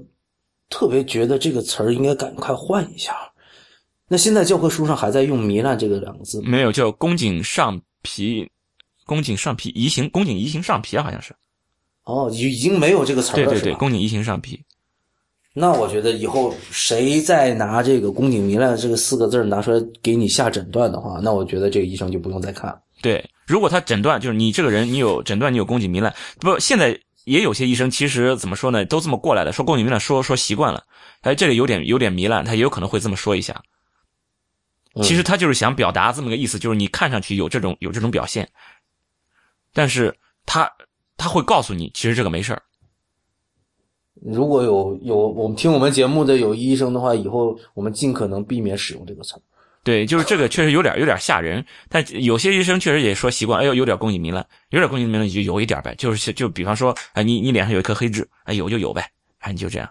[0.70, 3.16] 特别觉得这个词儿应该赶快换一下。
[4.08, 6.50] 那现在教科书上还在用“糜烂”这个两个字吗？
[6.50, 8.50] 没有，叫宫颈上皮，
[9.06, 11.36] 宫颈上皮移行，宫颈移行上皮好像是。
[12.06, 14.64] 哦，已已经没有这个词儿了，对对对，宫颈移行上皮。
[15.54, 22.80] 那我觉得以后谁再拿这个“宫颈糜烂”这个四个字拿出来给你下诊断的话，那我觉得这个医生就不用再看了。
[23.02, 30.84] 对，如果他诊断就是你这个人，你有诊断你有宫颈糜烂，不，现在也有些医生其实怎么说呢，都这么过来的，说宫颈糜烂，说说习惯了，
[31.22, 33.62] 哎，这里有点有点糜烂，他也有可能会这么说一下。
[35.02, 38.48] 其实他就是想表达这么个意思，就是你看上去有这种有这种表现。
[39.74, 40.70] 但是他
[41.18, 42.62] 他会告诉你，其实这个没事儿。
[44.22, 49.42] 如果有有我们听我们节目的有医生的话，以后我们尽可能避免使用这个词儿。
[49.82, 59.90] 对，就是这个确实有点有点吓人，但有些医生确实也说习惯，哎呦有点宫颈糜烂，有点宫颈糜烂你就有一点呗，就是就比方说，哎你你脸上有一颗黑痣，哎有就有呗，哎你就这样。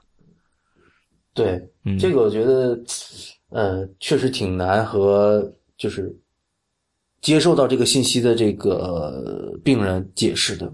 [1.33, 2.79] 对，嗯，这个我觉得，
[3.51, 6.15] 呃，确实挺难和就是
[7.23, 10.71] 接受到这个信息的这个病人解释的，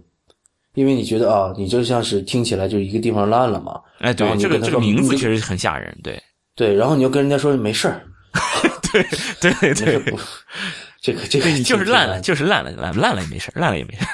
[0.74, 6.20] 因为你觉得啊，你就像是听起来就是一个地方烂了嘛，哎对这个这个名字确实很吓人，对。
[6.56, 8.00] 对，然后你就跟人家说没事儿，
[8.92, 9.02] 对
[9.40, 9.74] 对对，
[11.00, 14.06] 这个这个 对，就是烂了，就是烂了，烂烂了也没事，烂了也没事。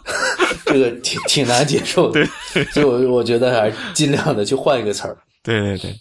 [0.64, 2.24] 这个挺挺难接受的，
[2.72, 5.16] 所以我我觉得还是尽量的去换一个词儿。
[5.42, 5.94] 对对对，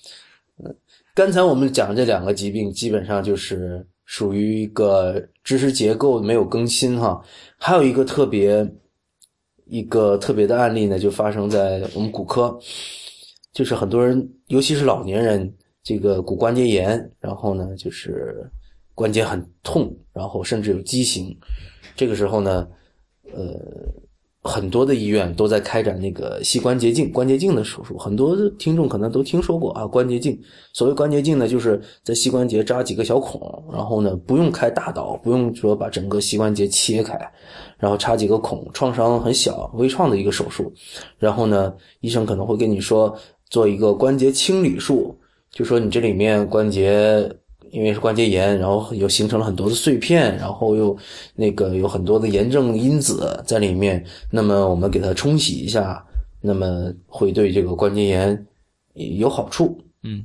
[1.13, 7.21] 刚才我们讲这两个疾病，基本上就是属于一个知识结构没有更新哈。
[7.57, 8.65] 还有一个特别
[9.77, 12.57] 一个特别的案例呢，就发生在我们骨科，
[13.51, 18.49] 就是很多人，尤其是老年人，这个骨关节炎，然后呢就是
[18.93, 21.37] 关节很痛，然后甚至有畸形。
[21.93, 22.65] 这个时候呢，
[23.33, 23.53] 呃，
[24.45, 27.97] 很多的医院都在开展那个膝关节镜、关节镜的手术。
[27.97, 30.39] 很多听众可能都听说过啊，关节镜。
[30.71, 33.41] 所谓关节镜呢，就是在膝关节扎几个小孔，
[33.73, 37.19] 然后呢不用开大刀，不用说把整个膝关节切开，
[37.79, 40.71] 然后插几个孔，创伤很小、微创的一个手术。
[41.17, 43.17] 然后呢，医生可能会跟你说
[43.49, 45.17] 做一个关节清理术，
[45.51, 47.27] 就说你这里面关节
[47.71, 50.97] 因为是关节炎，然后又形成了很多的碎片，然后又
[51.35, 56.05] 那个有很多的炎症因子在里面，那么我们给它冲洗一下，
[56.41, 58.45] 那么会对这个关节炎
[58.93, 59.77] 有好处。
[60.03, 60.23] 嗯，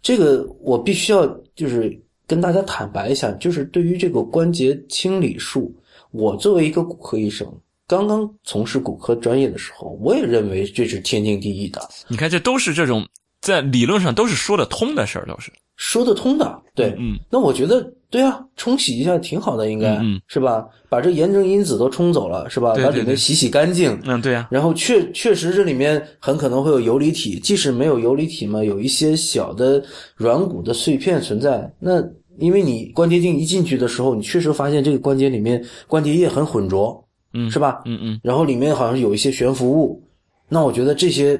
[0.00, 5.74] 这个我必须要就是跟大家坦白一下，就是对于这个关节清理术，
[6.12, 7.46] 我作为一个骨科医生，
[7.86, 13.06] 刚刚从事骨科专业的时候，我也认为这是天经地义的，你看这都是这种
[13.40, 15.52] 在理论上都是说得通的事儿，都是。
[15.76, 16.62] 说得通的。
[16.74, 20.66] 对，嗯，那我觉得对啊，冲洗一下挺好的，应该、嗯嗯是吧？
[20.88, 22.72] 把这炎症因子都冲走了，是吧？
[22.72, 23.98] 对对对把里面洗洗干净。
[24.04, 29.82] 嗯，对呀、然后确确实这里面很可能会有游离体，即使没有游离体嘛，有一些小的
[30.16, 31.70] 软骨的碎片存在。
[31.78, 32.02] 那
[32.38, 37.82] 因为你关节镜一进去的时候，你确实发现这个关节里面关节液很浑浊，嗯，是吧？
[37.84, 40.02] 嗯嗯，然后里面好像有一些悬浮物，
[40.48, 41.38] 那我觉得这些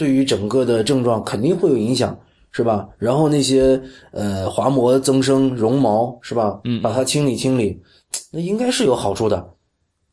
[0.00, 2.18] 对于整个的症状肯定会有影响，
[2.52, 2.88] 是吧？
[2.96, 3.78] 然后那些
[4.12, 6.58] 呃滑膜增生、绒毛，是吧？
[6.64, 7.78] 嗯把它清理清理，
[8.32, 9.46] 那应该是有好处的，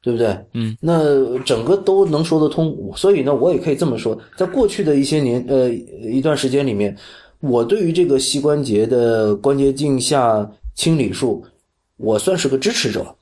[0.02, 0.38] 对不对？
[0.54, 6.94] 嗯，那整个都能说得通，所以呢，我也可以这么说，在过去的一些年呃一段时间里面，
[7.40, 11.42] 我对于这个膝关节的关节镜下清理术，
[11.96, 13.16] 我算是个支持者。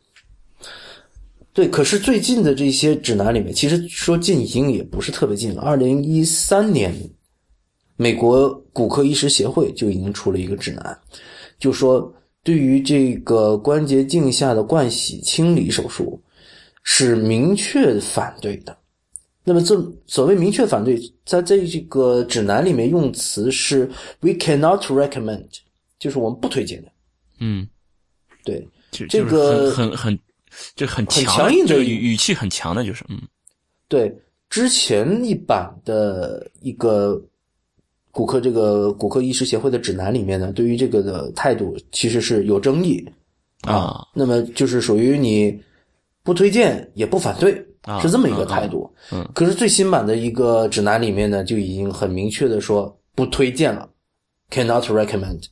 [1.55, 5.61] 对，可是最近的这些指南里面，其实说近已经也不是特别近了。
[5.61, 6.93] 二零一三年，
[7.95, 10.99] 美国骨科医师协会就已经出了一个指南，
[11.57, 12.13] 就说
[12.43, 16.21] 对于这个关节镜下的灌洗清理手术
[16.83, 18.77] 是明确反对的。
[19.45, 23.89] 那么这所谓明确反对，在这这个指南里面用词是
[24.19, 25.45] “we cannot recommend”，
[25.99, 26.91] 就是我们不推荐的。
[27.39, 27.65] 嗯，
[28.43, 30.19] 对，这个很很很
[30.75, 33.21] 就很很强强硬的这个语语气很强的，就是嗯
[33.87, 34.15] 对，
[34.49, 37.21] 之前一版的一个
[38.11, 43.05] 骨科这个骨科医师协会的指南里面呢，对于这个的态度其实是有争议
[43.61, 45.59] 啊那么就是属于你
[46.23, 48.91] 不推荐也不反对，啊是这么一个态度。
[49.11, 53.87] 嗯嗯可是最新版的一个指南里面呢，就已经很明确的说不推荐了
[54.49, 55.43] ，cannot recommend。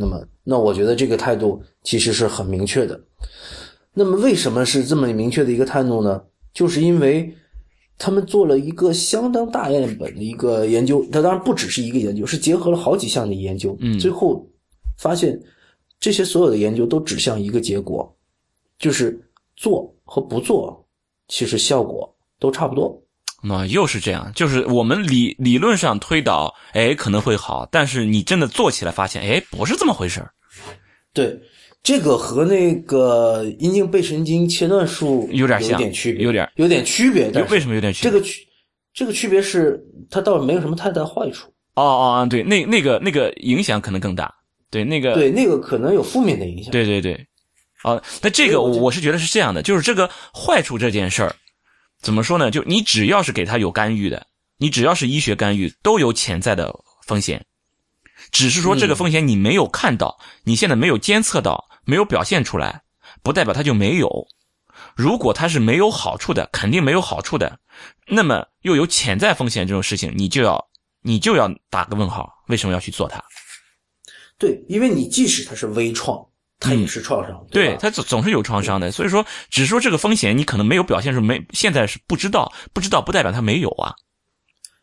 [0.00, 3.00] 那么，那我觉得这个态度其实是很明确的。
[3.98, 6.22] 那么，为什么是这么明确的一个态度呢？
[6.54, 7.34] 就是因为
[7.98, 14.46] 他们做了一个相当大样本的一个研究，它当然不只是一个研究，是结合了好几项的研究，嗯最后
[14.96, 15.38] 发现
[15.98, 18.16] 这些所有的研究都指向一个结果，
[18.78, 19.20] 就是
[19.56, 20.86] 做和不做，
[21.26, 22.08] 其实效果
[22.38, 23.02] 都差不多。
[23.42, 30.32] 那又是这样，就是我们理理论上推导，哎可能会好，但是你真的做起来发现，哎不是这么回事儿
[31.12, 31.40] 对，
[31.82, 37.30] 这个和那个阴茎背神经切断术有有点像有点区别，有点有点区别。
[37.32, 38.10] 但为什么有点区别？
[38.10, 38.46] 这个区
[38.92, 41.48] 这个区别是它倒没有什么太大坏处。
[41.74, 44.34] 哦哦哦，对，那那个那个影响可能更大，
[44.70, 46.72] 对那个对，那个可能有负面的影响。
[46.72, 47.14] 对对对，
[47.84, 51.32] 啊，那这个我是觉得是这样的，就是这个坏处这件事儿，
[52.02, 52.50] 怎么说呢？
[52.50, 54.26] 就你只要是给他有干预的，
[54.58, 56.74] 你只要是医学干预，都有潜在的
[57.06, 57.44] 风险，
[58.30, 62.82] 只是说这个风险你没有看到，你现在没有监测到，没有表现出来，
[63.22, 64.28] 不代表它就没有。
[64.94, 67.58] 如果它是没有好处的，肯定没有好处的，
[68.06, 70.68] 那么又有潜在风险这种事情，你就要
[71.02, 73.22] 你就要打个问号，为什么要去做它？
[74.38, 76.24] 对，因为你即使它是微创，
[76.60, 77.78] 它也是创伤，对吧？
[77.80, 83.94] 它总总是有创伤的，所以说只说这个风险，你可能没有表现出没，现在是不知道，不知道不代表它没有啊。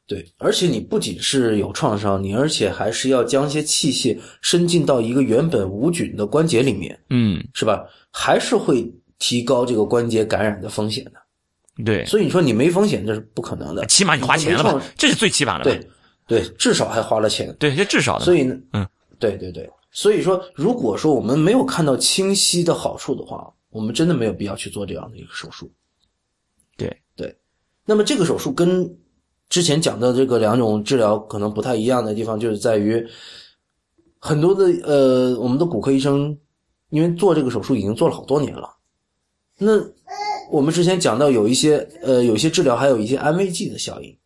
[0.07, 7.83] 对，而且你不仅是有创伤，你而且还是要将一些器械伸进到一个原本无菌的关节里面，嗯，是吧？
[8.11, 11.13] 还是会提高这个关节感染的风险的。
[11.83, 13.85] 对，所以你说你没风险，这是不可能的。
[13.87, 14.81] 起码你花钱了吧？
[14.95, 15.63] 这是最起码的。
[15.63, 15.87] 对
[16.27, 17.53] 对，至少还花了钱。
[17.59, 18.25] 对，这至少的。
[18.25, 18.87] 所以呢，嗯，
[19.19, 25.69] 对对对，所以说，如果说我们没有看到清晰的好处的话，我们真的没有必要去做这样的一个手术。
[26.77, 27.35] 对对，
[27.85, 28.89] 那么这个手术跟
[29.49, 33.05] 之前讲的这个两种治疗可能不太一样的地方，就是在于
[34.19, 36.37] 很多的呃，我们的骨科医生
[36.89, 38.75] 因为做这个手术已经做了好多年了，
[39.57, 39.73] 那
[40.49, 44.17] 我们之前讲到有一些呃，有些治疗还有一些安慰剂的效应，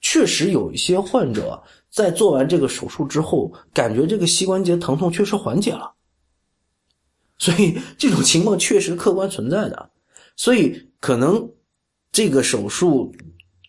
[0.00, 5.92] 确实有一些患者在做完这个手术之后，感觉这个膝关节疼痛确实缓解了，
[7.38, 9.90] 所以这种情况确实客观存在的，
[10.36, 11.48] 所以可能
[12.10, 13.14] 这个手术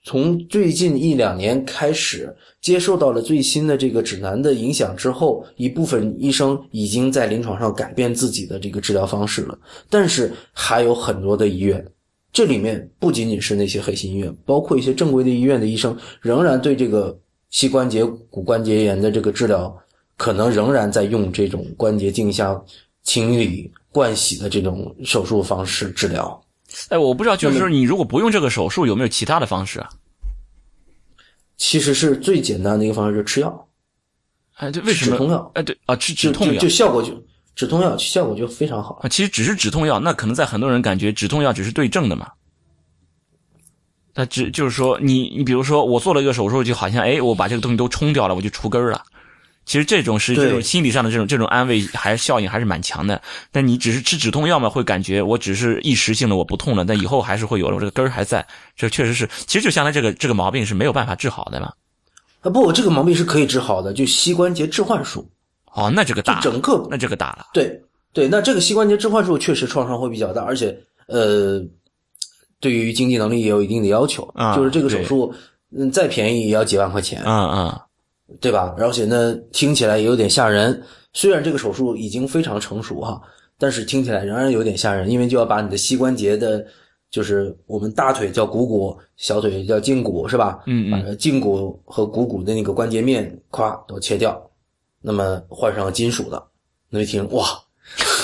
[0.05, 9.57] 从最近一两年开始接受到了最新的这个指南的影响之后，一部分医生已经在临床上改变自己的这个治疗方式了，
[9.89, 11.83] 但是还有很多的医院。
[12.31, 17.17] 这里面不仅仅是那些黑心医院，包括一些正规的医院的医生，仍然对这个
[17.49, 19.75] 膝关节骨关节炎的这个治疗，
[20.17, 22.61] 可能仍然在用这种关节镜下
[23.01, 26.39] 清理、灌洗的这种手术方式治疗。
[26.89, 29.89] 哎，我不知道，就是说你如果不用这个手术，有没有其他的方式啊？
[31.57, 33.67] 其实是最简单的一个方式，就是吃药，
[34.55, 35.11] 哎，对为什么？
[35.11, 37.23] 止痛药哎，对啊，吃止痛药就效果就
[37.55, 38.99] 止痛药效果就非常好。
[39.01, 42.29] 啊，其实只是止痛药，那可能在很多人感觉止痛药只是对症的嘛。
[44.13, 49.03] 那只就是说，你你比如说，我做了一个手术，就好像哎，我把这个东西都冲掉了，我就除根儿了。
[49.65, 53.21] 其实这种是对这种心理上的这种这种安慰，还效应还是蛮强的。
[53.51, 58.45] 但你只是吃止痛药嘛，会感觉我只是一时性的我不痛了，但以后还是会有了，我这个根儿还在。
[58.75, 61.73] 这确实是，其实就相当于这个这个毛病是没有办法治好的嘛。
[62.41, 65.27] 啊不，这个毛病是可以治好的，就膝关节置换术，
[65.73, 67.47] 哦，那这个大整个那这个大了。
[67.53, 67.81] 对
[68.13, 71.59] 对，那这个膝关节置换术确实创伤会比较大，而且呃，
[72.59, 75.33] 对于经济能力也有一定的要求，啊就是这个手术，
[75.75, 77.79] 嗯，再便宜也要几万块钱，嗯嗯，
[78.41, 78.75] 对吧？
[78.77, 80.81] 而且呢，听起来也有点吓人。
[81.13, 83.21] 虽然这个手术已经非常成熟哈，
[83.57, 86.65] 但是听起来仍然有点吓人，因为就要把你的膝关节的，
[87.09, 90.59] 就是我们大腿叫股骨，小腿叫胫骨，是吧？
[90.65, 94.37] 嗯嗯把胫骨和股骨的那个关节面咵都切掉，
[95.01, 96.43] 那么换上金属的，
[96.89, 97.45] 那一听哇，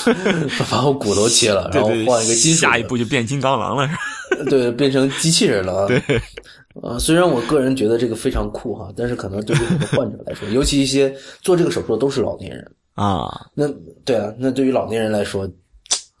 [0.70, 3.94] 把我骨头切了， 然后换一个金属的，下一步就变金刚狼了，是
[4.36, 4.50] 吧？
[4.50, 5.86] 对，变成机器人了啊。
[5.86, 6.02] 对，
[6.80, 13.68] 呃，虽然我个人觉得这个非常酷哈，但是可能对于很多患者来说，尤其一些做这个手术的都是老年人，啊，那
[14.04, 15.48] 对啊，那对于老年人来说，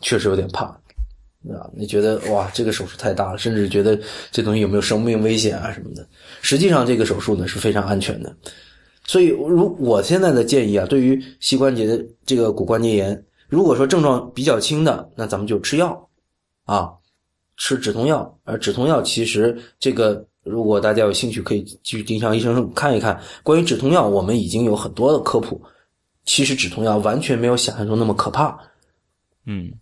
[0.00, 1.70] 确实有点怕，啊？
[1.74, 3.98] 你觉得哇，这个手术太大了，甚至觉得
[4.30, 6.06] 这东西有没有生命危险啊什么的。
[6.42, 8.34] 实际上，这个手术呢是非常安全的。
[9.04, 16.08] 所以，如我现在的建议啊，对于膝关节的这个骨关节炎，如果说症状比较轻的，那咱们就吃药，
[16.64, 16.92] 啊，
[17.56, 18.38] 吃止痛药。
[18.44, 23.20] 而止痛药其实这个，如果大家有兴趣，可以去丁香医生看一看。
[23.42, 25.60] 关于止痛药，我们已经有很多的科普。
[26.24, 28.56] 其实止痛药完全没有想象中那么可怕，
[29.46, 29.72] 嗯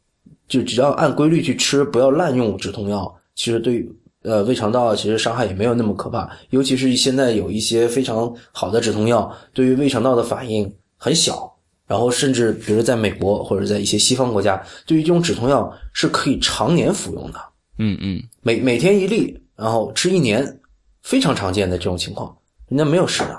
[0.49, 3.87] 就只要按规律去吃，不要滥用止痛药，其实对
[4.23, 6.31] 呃胃肠道其实伤害也没有那么可怕。
[6.51, 11.47] 尤其是现在有一些非常好的止痛药，对于胃肠道的反应很小。
[11.87, 17.41] 然后甚至比如在美国或者在一些西方国家，对于这种止痛药是可以常年服用的。
[17.79, 20.59] 嗯嗯，每每天一粒，然后吃一年，
[21.03, 22.35] 非常常见的这种情况，
[22.69, 23.39] 人家没有事的，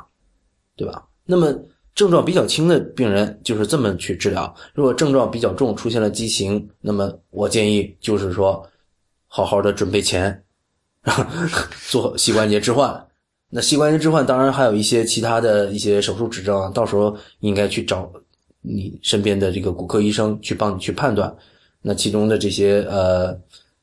[0.75, 1.03] 对吧？
[1.25, 1.51] 那么
[1.95, 8.63] 症状比较轻的病人就是这么去治疗，如果症状比较重，出现了畸形，那么我建议就是说，
[9.25, 10.43] 好好的准备钱，
[11.89, 13.07] 做膝关节置换。
[13.49, 18.11] 那膝关节置换当然还有一些其他的一些手术指征啊，到时候应该去找
[18.61, 21.35] 你身边的这个骨科医生去帮你去判断。
[21.81, 23.35] 那其中的这些呃。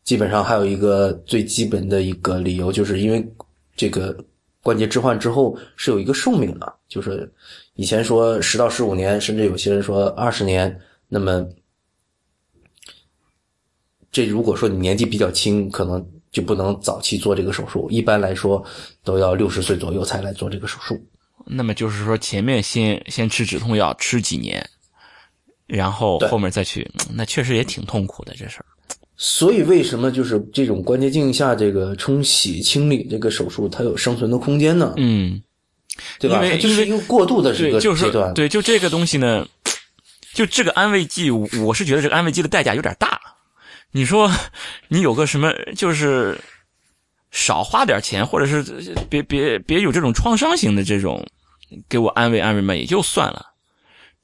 [0.09, 3.22] 基本上还有一个最基本的一个理由，就是因为
[3.76, 4.16] 这个
[4.62, 7.30] 关节置换之后是有一个寿命的，就是
[7.74, 10.80] 以前说十到十五年，甚至有些人说二十年。
[11.09, 11.46] 那么，
[14.11, 16.02] 这如果说你年纪比较轻，可能
[16.32, 17.86] 就不能早期做这个手术。
[17.90, 18.64] 一般来说，
[19.04, 20.98] 都要六十岁左右才来做这个手术。
[21.44, 24.66] 那么就是说前面先先吃止痛药吃几年，
[25.66, 28.64] 然后后面再去，那确实也挺痛苦的这事儿。
[29.20, 34.94] 所以为什么就是这种关节镜下这个冲洗清理这个手术，它有生存的空间呢？
[34.96, 35.42] 嗯，
[36.20, 36.36] 对吧？
[36.36, 38.32] 因为就是一个过渡的这对，个就是阶段。
[38.32, 39.44] 对，就这个东西呢，
[40.34, 43.20] 就这个安慰剂，我是觉得这个安慰剂的代价有点大。
[43.90, 44.30] 你说
[44.86, 46.38] 你有个什么，就是
[47.32, 48.62] 少花点钱，或者是
[49.10, 51.26] 别别别有这种创伤型的这种
[51.88, 53.46] 给我安慰安慰嘛，也就算了。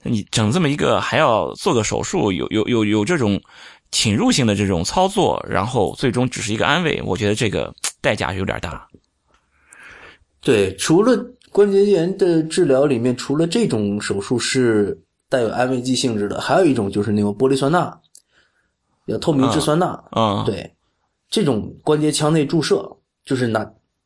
[0.06, 3.40] 你整这么一个还要做个手术，有有有有这种
[3.94, 8.88] 侵入性的这种操作，然后最终只是一个安慰，我觉得这个代价有点大。
[10.40, 11.16] 对，除了
[11.52, 18.00] 关节炎的治疗里面，除了这种手术是带有安慰剂性质的，还有一种就是那个玻璃酸钠，
[19.06, 19.86] 叫透明质酸钠。
[20.10, 20.74] 啊、对，
[21.30, 23.64] 这种关节腔内注射，就是拿，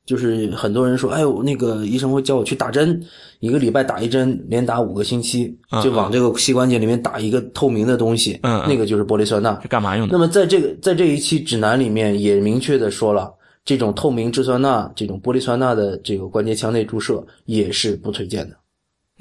[0.09, 2.99] 就是很多人说，哎呦，那个医生会叫我去打针，
[3.41, 9.61] 一个礼拜打一针，连打五个星期，嗯就往这个膝关节里面打一个透明的东西，嗯嗯那个就是玻璃酸钠。
[9.61, 10.13] 是干嘛用的？
[10.13, 13.31] 那么在这个在这一期指南里面也明确的说了，
[13.67, 18.57] 这种透明质酸钠、这种玻璃酸钠的这个关节腔内注射也是不推荐的。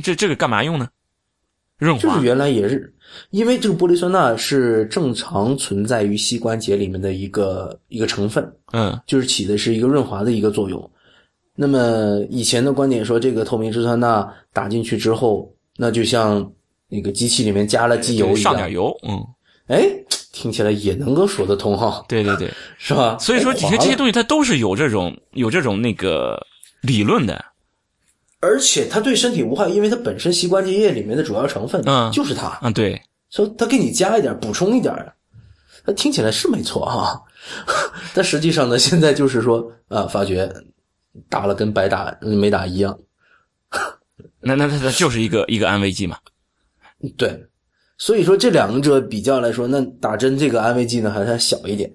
[0.01, 0.87] 这这个干嘛用呢？
[1.77, 2.91] 润滑就是原来也是，
[3.31, 10.91] 因为这个玻璃酸钠是正常存在于膝关节里面的一个一个成分，嗯就是起的是一个润滑的一个作用。
[11.55, 16.47] 那么以前的观点说，这个透明质酸钠打进去之后，那就像
[16.87, 19.19] 那个机器里面加了机油一样上点，油，嗯，
[19.67, 19.83] 哎，
[20.31, 22.47] 听起来也能够说得通哈，对对对，
[22.77, 23.17] 是吧？
[23.19, 26.39] 所以说哎其实这些东西它都是有这种有这种那个
[26.81, 27.43] 理论的，
[28.39, 32.11] 而且它对身体无害，因为它本身膝关节液里面的主要成分嗯。
[32.11, 34.93] 就是它，嗯，对，说他给你加一点，补充一点，
[35.85, 37.19] 那听起来是没错哈，
[38.13, 40.53] 但实际上呢，现在就是说啊，发觉
[41.29, 42.97] 打了跟白打没打一样，
[44.39, 46.17] 那那它它就是一个一个安慰剂嘛，
[47.17, 47.43] 对，
[47.97, 51.91] 所以说这两者比较来说，那打针这个安慰剂呢还还小一点，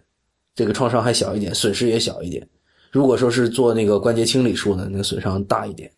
[0.56, 2.46] 这个创伤还小一点，损失也小一点。
[2.90, 5.90] 如果说是做那个关节清理术呢，那个损伤大一点。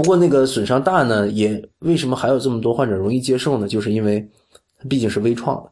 [0.00, 3.68] 不过那个损伤大呢，也为什么还有这么多患者容易接受呢？
[3.68, 4.26] 就是因为
[4.78, 5.70] 它毕竟是微创的，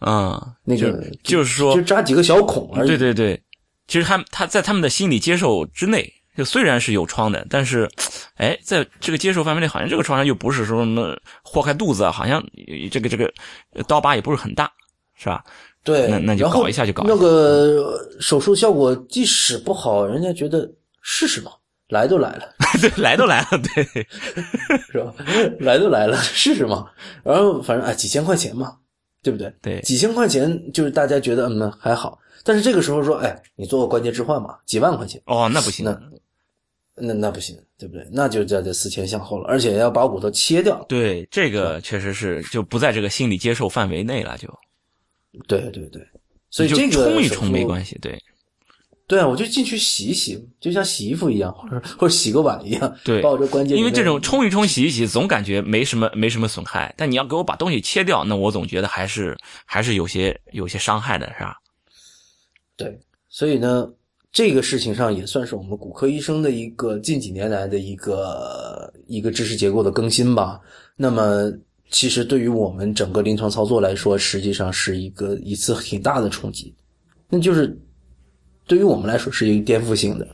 [0.00, 0.90] 嗯，那个
[1.22, 2.88] 就就是说就扎几个小孔而已。
[2.88, 3.40] 对对对，
[3.86, 7.88] 其实他他在他们的心理接受之内，就虽然是有创的，但是，
[8.34, 13.32] 哎，在这个接受范围内，好像这个创伤又不是说什么豁开肚子啊，好像呃这个这个
[13.74, 14.68] 呃刀疤也不是很大，
[15.14, 15.44] 是吧？
[15.84, 20.68] 对，那那就搞一下就搞一下那个手术效果即使不好，人家觉得
[21.00, 21.52] 试试嘛，
[21.90, 23.84] 来都来了， 对，来都来了，对，
[24.90, 25.14] 是吧？
[25.60, 26.90] 来都来了， 试试嘛。
[27.22, 28.76] 然后反正哎，几千块钱嘛，
[29.22, 29.52] 对不对？
[29.62, 36.00] 对几千块钱就是大家觉得嗯还好，但是这个时候说，哎，你做个关节置换嘛，几万块钱，哦，那不行，那
[36.94, 38.06] 那那不行，对不对？
[38.10, 40.84] 那就这这思前向后了，而且要把骨头切掉。
[40.88, 44.48] 对，这个确实是就不在这个心理接受范围内了，就
[45.46, 46.02] 对对对，
[46.50, 48.20] 所以就这个冲一冲没关系，对
[49.08, 53.74] 对啊，我就进去洗一洗，就像洗衣服一样，或者或者洗个碗一样，对抱着关节。
[53.74, 59.34] 因为这种冲一冲、洗一洗，总感觉没什么没什么损害，但你要给我把东西切掉，那我总觉得还是
[59.64, 61.56] 还是有些有些伤害的，是吧？
[62.76, 63.00] 对，
[63.30, 63.90] 所以呢，
[64.30, 70.60] 这个事情上也算是我们骨科医生的一个近几年来的一个一个知识结构的更新吧。
[70.96, 71.50] 那么，
[71.90, 76.74] 其实对于我们整个临床操作来说，实际上是一个一次挺大的冲击，
[77.30, 77.74] 那就是
[78.68, 80.28] 对于我们来说是一个颠覆性的。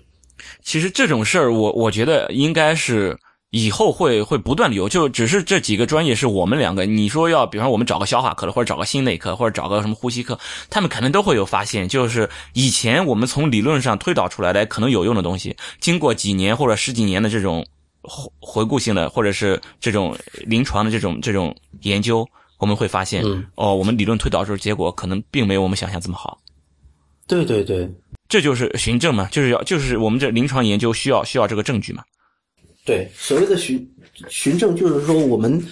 [0.62, 3.16] 其实这种事儿，我我觉得应该是
[3.50, 17.64] 以后会会不断的有，就只是这几个专业是我们两个，你说要，比方说我们找个消化科的，或者找个心内科，或者找个什么呼吸科，他们肯定都会有发现，就是以前我们从理论上推导出来的可能有用的东西，经过几年或者十几年的这种
[18.02, 22.26] 回回顾性的，或者是这种临床的这种这种研究，
[22.58, 26.38] 我们会发现，嗯哦，我们理论推导出结果可能并没有我们想象这么好。
[27.26, 27.90] 对对对
[28.28, 32.02] 这就是循证嘛，就是要就是我们这临床研究需要需要这个证据嘛。
[32.84, 33.90] 对，所谓的循
[34.28, 35.64] 循证，就是说我们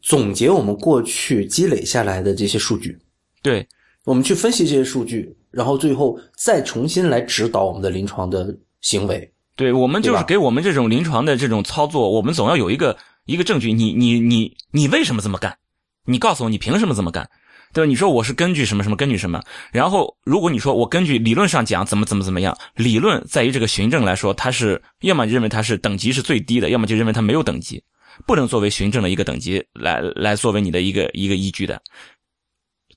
[0.00, 2.98] 总结我们过去积累下来的这些数据。
[3.42, 3.66] 对，
[4.04, 9.32] 我们去分析这些数据，然后最后再重新来指导我们的临床的行为。
[9.56, 13.72] 对，我们就是给我们这种临床的这种操作，我们总要有一个一个证据。
[13.72, 15.58] 你你你你为什么这么干？
[16.06, 17.28] 你告诉我你凭什么这么干？
[17.72, 17.88] 对吧？
[17.88, 19.42] 你说我是根据什么什么根据什么？
[19.72, 27.82] 然后如果你说我根据理论上讲怎么怎么怎么样，理论在于这个循证来说，它是要么认为它是等级是最低的，要么就认为它没有等级，
[28.26, 31.80] 不能作为循证的一个等级来来作为你的一个一个依据的。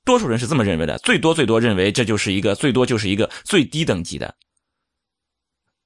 [0.06, 4.36] 多数人是这么认为的，最多最多认为这就是一个最多就是一个最低等级的。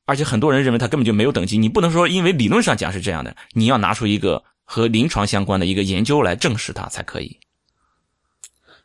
[0.05, 7.38] 而且很多人认为它根本就没有等级，你不能说因为理论上讲是这样的，你要拿出一个和临床相关的一个研究来证实它才可以。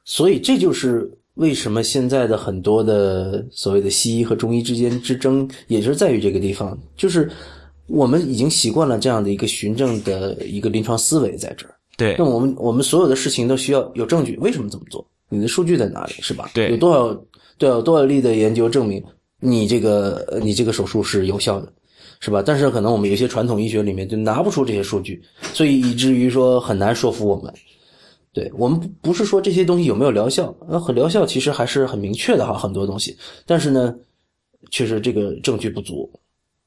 [0.04, 7.30] 所以这就是为什么现在的很多的所谓的西医和中医之间之争，也就是在于这个地方，就是
[7.86, 11.74] 我们已经习惯了这样的一个循证的一个临床思维在这儿。
[11.96, 15.06] 对那我们我们所有的事情都需要有证据，为什么这么做？
[15.28, 16.50] 你的数据在哪里，是吧？
[16.52, 17.14] 对有多少
[17.56, 19.02] 对啊有多少例的研究证明
[19.40, 21.72] 你这个呃你这个手术是有效的，
[22.20, 22.42] 是吧？
[22.44, 25.22] 但是可能我们有些传统医学里面就拿不出这些数据，
[25.54, 27.52] 所以以至于说很难说服我们。
[28.32, 33.94] 对我们不不是说这些东西有没有疗效，呃，很疗效其实还是很明确的哈，很多东西，但是呢，
[34.70, 36.10] 确实这个证据不足，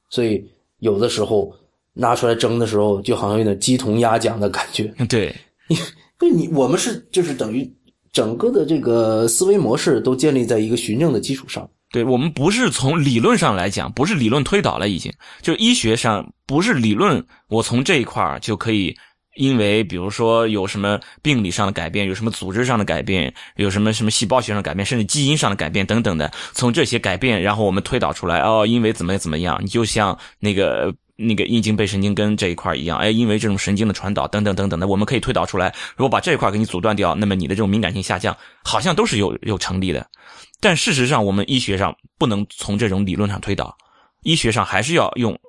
[0.09, 0.45] 所以
[0.79, 1.51] 有的时候
[1.93, 4.93] 拿出来争的时候，就好像有点鸡同鸭讲的感觉。
[5.09, 5.35] 对，
[6.19, 7.67] 对你，我们是就是等于
[8.11, 11.67] 整个的这个思维模式都建立在一个循证的基础上。
[11.91, 15.11] 对我们不是从理论上来讲，不是理论推导了，已经
[15.41, 18.95] 就医学上不是理论，我从这一块儿就可以，
[19.35, 30.93] 因为比如说有什么病理上的改变，有什么组织上的改变，有什么什么细胞学上的改变，甚至基因上的改变等等的，从这些改变，然后我们推导出来，哦，因为怎么怎么样，你就像那个。
[31.17, 40.05] 那个阴茎背神经根这一块一样，哎，因为这种神经的传导等等等等的，我们可以推导出来，如果把这一块给你阻断掉，那么你的这种敏感性下降，好像都是有有成立的。
[40.59, 43.73] 但事实上，我们医学上不能从这种理论上推导，
[44.23, 45.39] 医学上还是要用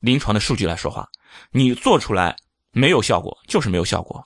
[0.00, 1.06] 临床的数据来说话。
[1.52, 2.34] 你做出来
[2.76, 4.22] 没有效果，就是没有效果。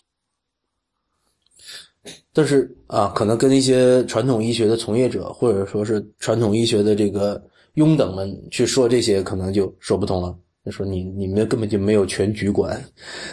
[2.33, 7.41] 但是啊，可能跟一些传统医学的从业者，或者说是传统医学的这个
[7.77, 10.37] 庸等们去说这些，可能就说不通了。
[10.65, 12.83] 他说你你们根本就没有全局观，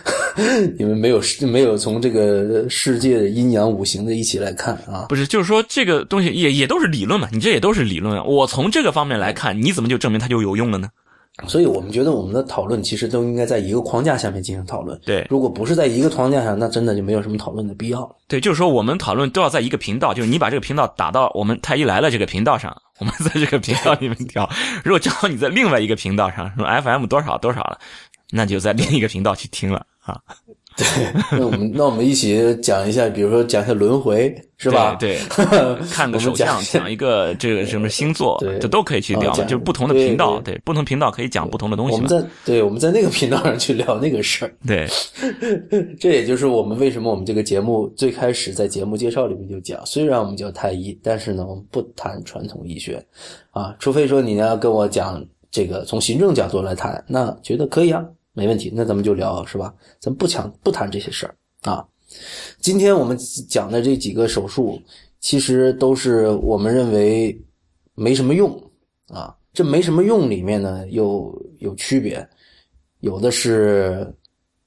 [0.77, 5.07] 你们没有没有从这个世界的阴阳五行的一起来看啊。
[5.09, 8.23] 不是，就是说这个东西也也都是理论嘛，你这也都是理论啊。
[8.23, 10.87] 我从这个方面来看，你怎么就证明它就有用了呢？
[11.45, 14.99] 所以我们觉得我们的讨论其实都应该在一个框架下面进行讨论。
[15.05, 18.15] 对，如果不是在一个框架上，那真的就没有什么讨论的必要。
[18.27, 24.49] 对，就是说我们讨论都要在一个频道，就是你把这个频道打到我们太医来了这个频道上，我们在这个频道里面调。
[24.83, 27.77] 如果正好你在另外一个频道上，什么 FM 多少多少了，
[28.31, 30.19] 那就在另一个频道去听了啊。
[30.77, 34.95] 对，那我们那我们一起讲一下，比如说讲一下轮回，是吧？
[34.99, 35.17] 对，
[35.89, 41.93] 看个手相，讲一个这个什么星座，对，这都可以去聊，就是不同的频道，对，不同频道可以讲不同的东西。
[41.95, 44.87] 我们在对我们在那个频道上去聊那个事儿，对，
[45.99, 53.03] 这也就是我们为什么我们这个节目最开始在节目介绍里面就讲，虽然我们叫太医，但是呢，我们不谈传统医学
[53.49, 58.05] 啊，除非说你要跟我讲这个从行政角度来谈，那觉得可以啊。
[58.37, 59.73] 没问题，那咱们就聊，是吧？
[59.99, 61.33] 咱不抢不谈这些事儿
[61.63, 61.83] 啊。
[62.59, 63.17] 今天我们
[63.49, 64.79] 讲的这几个手术，
[65.19, 67.35] 其实都是我们认为
[67.95, 68.55] 没什么用
[69.07, 69.35] 啊。
[69.53, 72.23] 这没什么用里面呢，又有区别，
[72.99, 74.07] 有的是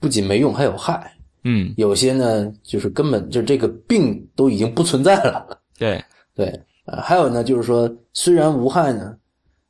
[0.01, 1.17] 不仅没用，还有害。
[1.45, 5.47] 嗯，有些呢，就是根本就这个病都已经不存在了。
[5.79, 6.05] 对
[6.35, 9.17] 对，呃，还有呢，就是说虽然无害呢，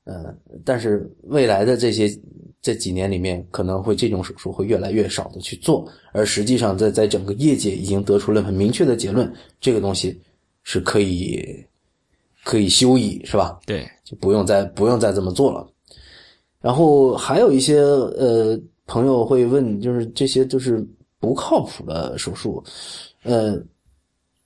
[0.05, 0.35] 呃，
[0.65, 2.11] 但是未来的这些。
[2.63, 10.21] 这几年里面可能会这种手术会越来越少的去做，而实际上在在整个业界已经得出了很明确的结论，这个东西
[10.63, 11.65] 是可以
[12.45, 13.59] 可以休矣，是吧？
[13.65, 15.67] 对，就不用再不用再这么做了。
[16.61, 20.87] 然后还有一些呃朋友会问，就是这些就是
[21.19, 22.63] 不靠谱的手术，
[23.23, 23.59] 呃，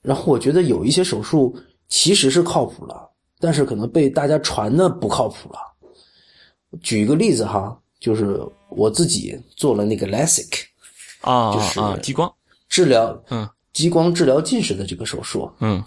[0.01, 1.53] 然后我觉得有一些手术
[1.89, 3.09] 其实是靠谱的，
[3.39, 5.59] 但是可能被大家传的不靠谱了。
[6.81, 7.77] 举一个例子哈。
[8.05, 8.39] 就是
[8.69, 10.61] 我自己做了那个 LASIK，
[11.21, 12.31] 啊，就是啊，激光
[12.69, 15.83] 治疗，嗯，激光治疗近视的这个手术，嗯，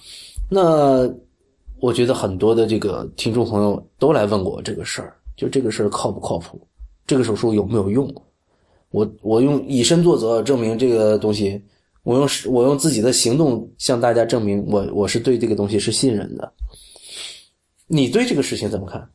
[0.50, 1.08] 那
[1.78, 6.60] 我觉得很多的这个听众朋友都来问我这个事儿，就这个事儿靠不靠谱？
[7.06, 8.12] 这个手术有没有用？
[8.90, 11.62] 我我用以身作则，证明这个东西，
[12.02, 16.52] 我用我用自己的行动向大家证明，我我是对这个东西是信任的。
[17.86, 19.08] 你对这个事情怎么看？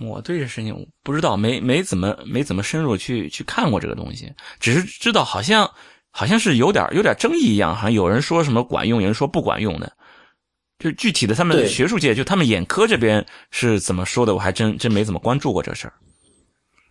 [0.00, 5.70] 我对这事情不知道，没没怎么没怎么深入去去看过这个东西，只是知道好像
[6.10, 9.92] 好像是有点有点争议一样，好像有人说什么管用，有人说不管用的。
[10.80, 15.92] 就具体的他们学术界，就他们眼科这边是怎么说的，我还真真没怎么关注过这事儿。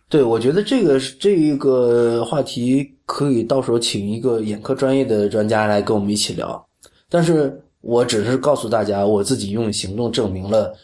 [0.08, 6.66] 对，我觉得这个这一个话题可以到时候请一个眼科专业的专家来跟我们一起聊。
[7.08, 10.74] 但是我只是告诉大家，我自己用行动证明了。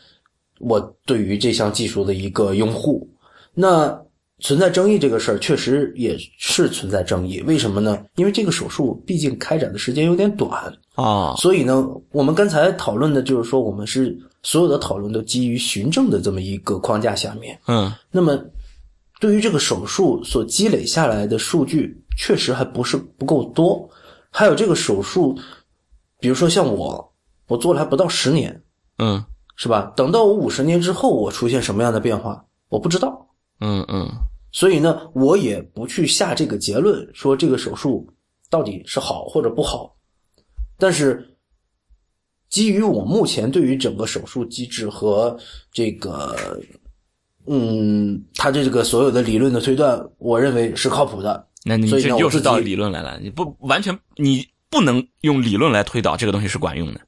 [0.61, 3.08] 我对于这项技术的一个拥护，
[3.52, 4.00] 那
[4.38, 7.40] 存在争议这个事儿确实也是存在争议。
[7.46, 8.04] 为什么呢？
[8.14, 17.58] 因为这个手术毕竟开展的时间有点短啊，所以呢，我们刚才讨论的就是说，我们是所有的讨论都基于循证的这么一个框架下面。
[17.66, 18.38] 嗯，那么
[19.18, 23.88] 对于这个手术所积累下来的数据，确实还不是不够多。
[24.30, 25.36] 还有这个手术，
[26.20, 27.06] 比如说像我。
[27.50, 28.62] 我做了还不到十年，
[28.98, 29.24] 嗯
[29.61, 29.92] 是吧？
[29.94, 33.28] 等到我五十年之后，我出现什么样的变化，我不知道。
[33.61, 34.08] 嗯嗯
[34.52, 38.08] 所以呢，我也不去下这个结论，说这个手术
[38.48, 39.94] 到底是好或者不好。
[40.78, 41.36] 但是，
[42.48, 45.38] 基于我目前对于整个手术机制和
[45.70, 46.58] 这个，
[47.46, 51.46] 嗯，它这个所有的理论的推断，我认为是靠谱的。
[51.66, 57.00] 那你这又是到理论来了，你不完全你不能用理论来推导这个东西是管用的。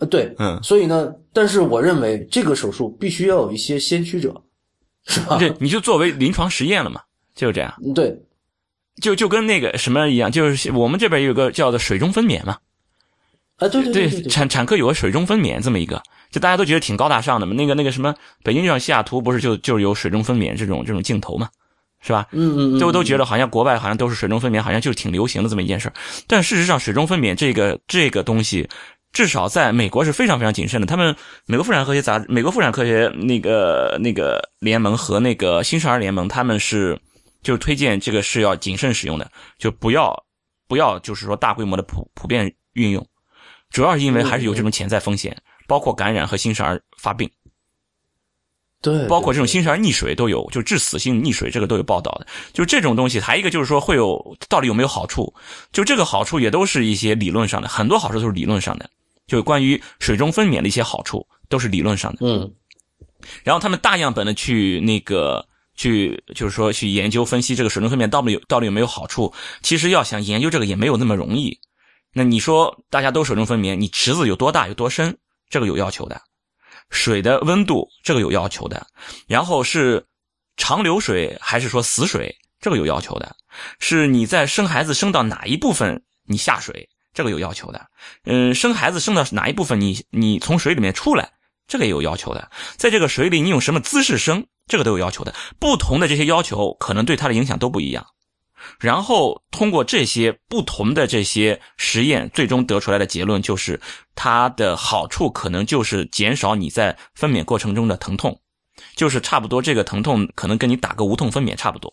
[0.00, 4.42] 呃，对，嗯，所以呢，但是我认为这个手术必须要有一些先驱者，
[5.06, 5.38] 是吧？
[5.38, 7.02] 对你就作为临床实验了嘛，
[7.34, 7.72] 就是这样。
[7.84, 8.18] 嗯对，
[9.00, 12.58] 就就跟那个什么一样，就是我们这边有个叫做水中分娩嘛，
[13.56, 17.52] 啊，对对对对对，产产科有个水中分娩这么一个，就大家都觉得挺高大上的嘛。
[17.54, 21.50] 那个那个什么，北京上西雅图不是就就是有水中分娩这种这种镜头嘛，
[22.00, 22.26] 是吧？
[22.32, 25.94] 嗯嗯嗯，都都觉得好像国外好像都是水中分娩，好像就是挺流行的这么一件事儿。
[26.26, 28.66] 但事实上，水中分娩这个这个东西，
[29.12, 30.86] 至少在美国是非常非常谨慎的。
[30.86, 31.14] 他们
[31.46, 36.98] 美国妇产科学杂志、美国妇产科学那个那个联盟和那个新生儿联盟，他们是
[37.42, 40.16] 就是推荐这个是要谨慎使用的，就不要
[40.68, 43.04] 不要就是说大规模的普普遍运用，
[43.70, 45.36] 主要是因为还是有这种潜在风险，
[45.66, 47.28] 包括感染和新生儿发病。
[48.82, 52.26] 对，包括这种新生儿溺水都有，就致死性溺水这个都有报道的。
[52.54, 55.34] 就这种东西，还一个就是说会有到底有没有好处？
[55.70, 58.88] 就这个好处也都是一些理论上的，很多好处都是理论上的。
[59.30, 62.18] 就关于水中分娩的一些好处都是理论上的。
[62.22, 62.52] 嗯
[63.44, 69.32] 然后他们大样本的去那个去就是说去研究分析这个水中分娩到底有到底有没有好处。
[69.62, 71.60] 其实要想研究这个也没有那么容易。
[72.12, 75.16] 那你说大家都水中分娩，你池子有多大有多深，
[75.48, 76.20] 这个有要求的。
[76.90, 78.84] 水的温度这个有要求的，
[79.28, 80.04] 然后是
[80.56, 83.36] 长流水还是说死水，这个有要求的，
[83.78, 87.86] 是你在生孩子生到哪一部分你下水，这个有要求的，
[88.24, 91.32] 嗯，生孩子生到哪一部分你你从水里面出来，
[91.66, 98.06] 这个也有要求的，在这个水里你用什么姿势生，这个都有要求的，不同的这些要求可能对它的影响都不一样。
[98.78, 103.80] 然后通过这些不同的这些实验，最终得出来的结论就是，
[104.14, 108.38] 它的好处可能就是减少你在分娩过程中的疼痛，
[108.94, 111.92] 就是差不多这个疼痛可能跟你打个无痛分娩差不多。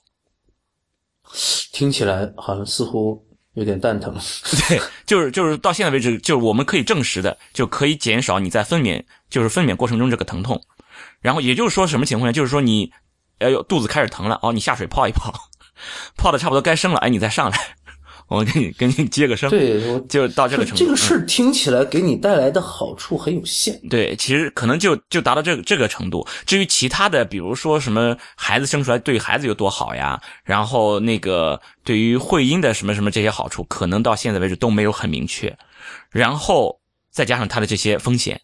[1.72, 3.27] 听起来好像似乎
[3.58, 4.14] 有点蛋疼。
[4.70, 10.62] 对，就是就是到现在为止，就是我们可以证实的，就可以减少你在分娩就是分娩过程中这个疼痛。
[11.22, 12.34] 然后也就是说什么情况呢？
[12.34, 12.92] 就是说你，
[13.40, 15.34] 哎呦肚子开始疼了，哦，你下水泡一泡，
[16.16, 17.58] 泡的差不多该生了，哎，你再上来，
[18.28, 19.50] 我给你给你接个生。
[19.50, 20.84] 对，就到这个程度。
[20.84, 23.80] 这个事儿听起来给你带来的好处很有限。
[23.90, 26.28] 对，其实可能就就达到这个这个程度。
[26.46, 35.58] 至于其他的，比如说什么孩子生出来对孩子有多好呀，然后那个对于会阴的什么什么这些好处，可能到现在为止都没有很明确。
[36.10, 38.42] 然后再加上它的这些风险，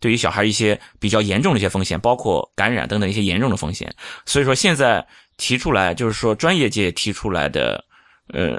[0.00, 3.94] 对于小孩一些比较严重的一些风险，包括感染等等一些严重的风险。
[4.24, 5.06] 所以说现在
[5.36, 7.84] 提出来，就是说专业界提出来的，
[8.32, 8.58] 呃，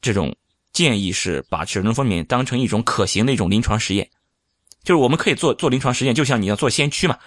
[0.00, 0.34] 这种
[0.72, 4.08] 建议是把水中分娩当成一种可行的一种临床实验。
[4.82, 7.18] 就是我们可以做做临床实验，就像你要做先驱嘛，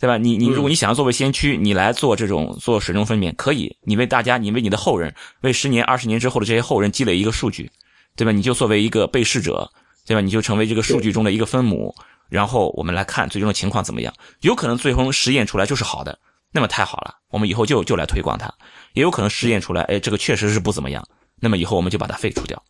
[0.00, 0.16] 对吧？
[0.16, 7.70] 你你如果你想要作为先驱，你来做这种做水中分娩，可以，你为大家，你为你的后人，为十年、二十年之后的这些后人积累一个数据，
[8.16, 8.32] 对吧？
[8.32, 9.70] 你就作为一个被试者，
[10.06, 10.20] 对吧？
[10.22, 11.94] 你就成为这个数据中的一个分母，
[12.30, 14.14] 然后我们来看最终的情况怎么样。
[14.40, 16.18] 有可能最终实验出来就是好的，
[16.52, 18.48] 那么太好了，我们以后就就来推广它；
[18.94, 21.06] 也有可能实验出来，哎，这个确实是不怎么样，
[21.44, 22.60] 那么以后我们就把它废除掉。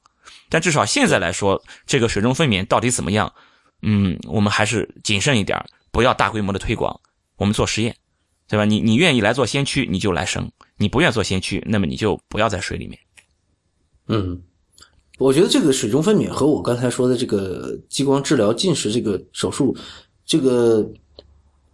[0.48, 3.32] 但至少现在来说，这个水中分娩到底怎么样？
[3.82, 5.58] 嗯，我们还是谨慎一点，
[5.92, 7.00] 不要大规模的推广。
[7.36, 7.94] 我们做实验，
[8.48, 8.64] 对吧？
[8.64, 10.44] 你你愿意来做先驱，你就来生；
[10.76, 12.98] 你不愿做先驱，那么你就不要在水里面。
[14.08, 14.42] 嗯，
[15.18, 19.76] 我觉得这个水中分娩和我刚才说的这个激光治疗近视这个手术，
[20.26, 20.86] 这个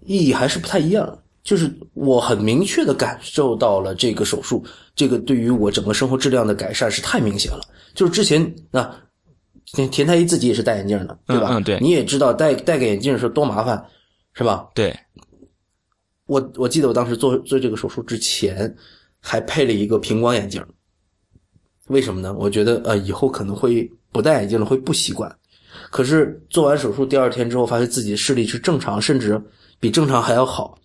[0.04, 1.18] 意义还是不太一样。
[1.42, 4.62] 就是我很明确的感受到了这个手术，
[4.94, 7.60] 这个对于我整个生活质量的改善是太明显了。
[7.94, 8.94] 就是之前那
[9.72, 11.48] 田田太医自己也是戴眼镜的，对吧？
[11.52, 13.82] 嗯嗯对你也知道戴戴个眼镜是多麻烦，
[14.34, 14.68] 是吧？
[14.74, 14.94] 对，
[16.26, 18.74] 我我记得我当时做做这个手术之前，
[19.18, 20.64] 还配了一个平光眼镜。
[21.88, 22.34] 为什么呢？
[22.34, 25.34] 我觉得呃以后可能会不戴眼镜了会不习惯。
[25.90, 29.40] 可是做完手术第二天之后，发现自己视力是正常，甚至
[29.80, 30.78] 比正常还要好。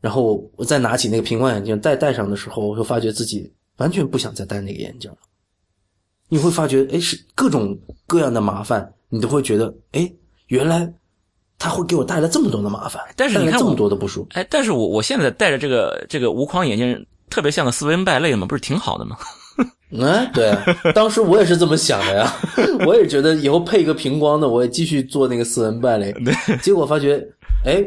[0.00, 5.16] 然后我再拿起那个平光眼镜再戴上的时候，我就发觉自己完全不想再戴那个眼镜了。
[6.28, 10.10] 你会发觉，哎，是各种各样的麻烦，你都会觉得，哎，
[10.46, 10.90] 原来
[11.58, 14.28] 它会给我带来这么多的麻烦，但是你看带来这么多的不舒服。
[14.30, 19.16] 哎，但是我我现在戴着这个这个无框眼镜，特别像个斯文败类嘛，不是挺好的吗？
[19.92, 22.32] 嗯，对啊，当时我也是这么想的呀，
[22.86, 26.12] 我也觉得以后配一个平光的，我也继续做那个斯文败类。
[26.24, 27.20] 对，结果发觉，
[27.64, 27.84] 哎，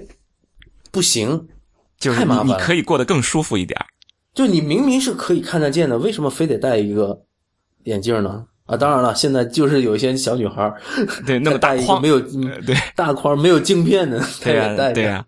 [0.91, 1.47] 不行，
[2.03, 3.85] 就是你你可以过得更舒服一点儿。
[4.33, 7.17] 就你明明是可以看得见的，为什么非得戴一个
[7.85, 8.43] 眼镜呢？
[8.65, 10.81] 啊，当然了，现在就是有一些小女孩儿
[11.25, 15.25] 对， 那么大框没有呃对大框没有镜片的，她对呀、也戴着对呀、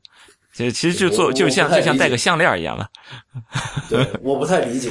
[0.53, 2.89] 其实其实就做就像就像戴个项链一样了
[3.89, 4.89] 对，我不太理解。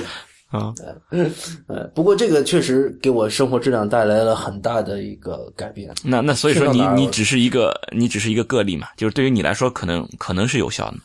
[0.50, 0.72] 啊。
[1.66, 5.92] 呃，不过这个确实给我生活质量带来了很大的一个改变。
[6.04, 10.98] 那那所以说你你只是一个你只是一个个例嘛，就是对于你来说可能可能是有效的。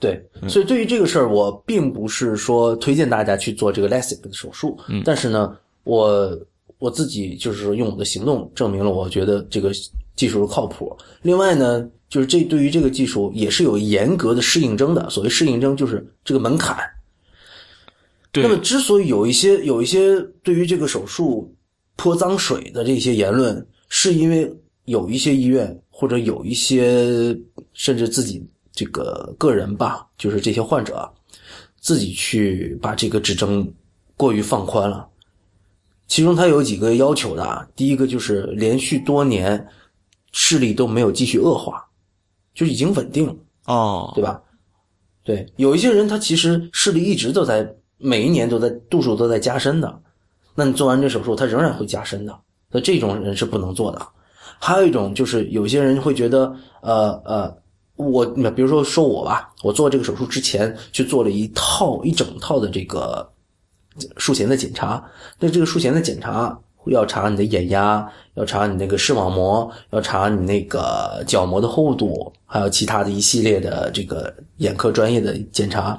[0.00, 6.38] 对，所以对于这个事儿，我并不是说推荐大家去做这个 LASIK 的手术，嗯但是呢，我
[6.78, 9.72] 我自己就是说用我的行动证明了，我觉得这个
[10.14, 10.96] 技术是靠谱。
[11.22, 16.76] 另外呢，就是这对于这个技术也是有严格的适应症的，所谓适应症就是这个门槛。
[18.30, 21.52] 对那么，之所以有一些有一些对于这个手术
[21.96, 24.48] 泼脏水的这些言论，是因为
[24.84, 27.36] 有一些医院或者有一些
[27.72, 28.46] 甚至自己
[28.78, 31.10] 这个个人吧，就是这些患者啊，
[31.80, 33.68] 自己去把这个指征
[34.16, 35.04] 过于放宽了。
[36.06, 39.66] 其中他有几个要求的啊，第一个就是连续多年
[40.30, 41.84] 视力都没有继续恶化，
[42.54, 43.34] 就已经稳定了。
[43.66, 44.40] 哦，对吧？
[45.24, 50.00] 对，有一些人他其实视力一直都在，每一年都在度数都在加深的，
[50.54, 52.38] 那你做完这手术，他仍然会加深的，
[52.70, 54.06] 那这种人是不能做的。
[54.60, 57.56] 还有一种就是有些人会觉得，呃呃，
[57.98, 63.28] 我那比如说说我吧，我做这个手术之前去做了一套一整套的这个
[64.16, 65.04] 术前的检查，
[65.40, 75.98] 那这个术前的检查要查你的眼压，要查你那个视网膜，要查你那个角膜的厚度，还有其他的一系列的这个眼科专业的检查。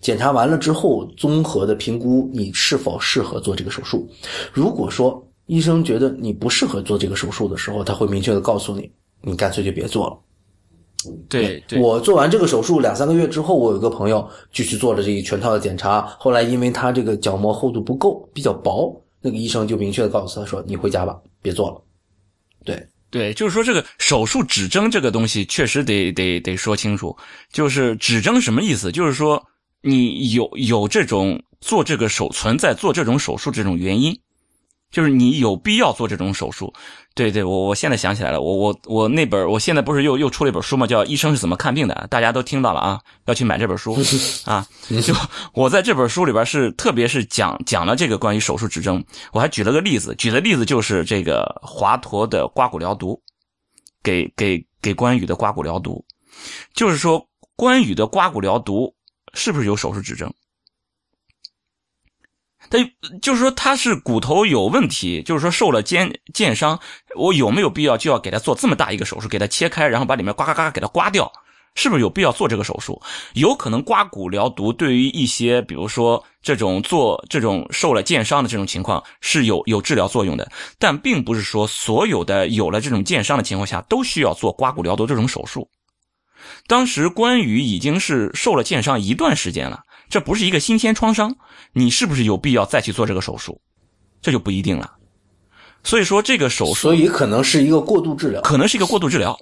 [0.00, 4.08] 检查完了之后，综合的评估你是否适合做这个手术。
[4.52, 10.16] 如果说医生觉得你不适合做这个手术的时候，他会明确的告诉你，你干脆就别做了。
[11.28, 21.80] 对对，我做完这个手术两三个月之后，我有个朋友就去做了这一全套的检查，后来因为他这个角膜厚度不够，比较薄，那个医生就明确的告诉他说：“你回家吧，别做了。”
[22.64, 27.16] 对，对，就是说这个手术指征这个东西确实得得得说清楚，
[27.52, 28.90] 就是指征什么意思？
[28.90, 29.42] 就是说
[29.82, 34.18] 你有有这种做这个手存在做这种手术这种原因，
[34.90, 36.72] 就是你有必要做这种手术。
[37.14, 40.86] 对对，我我现在想起来了，我我我那本我现在不是又又出了一本书吗？
[40.86, 43.98] 叫《医生是怎么看病的》，大家都听到了啊，要去买这本书
[44.46, 44.64] 啊。
[45.04, 45.12] 就
[45.52, 53.20] 我在这本书里边是特别是讲讲了这个关于手术指征，我还举了个例子，举的例子就是这个华佗的刮骨疗毒，
[54.00, 56.04] 给给给关羽的刮骨疗毒，
[56.72, 57.26] 就是说
[57.56, 58.94] 关羽的刮骨疗毒
[59.34, 60.32] 是不是有手术指征？
[62.70, 62.78] 他
[63.20, 66.78] 就是说他是骨头有问题，就是说受了肩剑伤，
[67.16, 71.30] 我有没有必要就要给他做这么大一个手术，给他切开，然后把里面呱呱呱给他刮掉？
[71.74, 73.00] 是不是有必要做这个手术？
[73.34, 85.68] 有可能刮骨疗毒对于一些，比如说这种做这种受了剑伤的这种情况是有有治疗作用的，但并不是说所有的有了这种剑伤的情况下都需要做刮骨疗毒这种手术。
[86.66, 91.36] 当时关羽已经是受了剑伤一段时间了，这不是一个新鲜创伤，
[91.72, 93.60] 你是不是有必要再去做这个手术？
[94.20, 94.96] 这就不一定了。
[95.84, 98.40] 所以说这个手术所以可能是一个过度治疗。
[98.42, 99.38] 可能是一个过度治疗，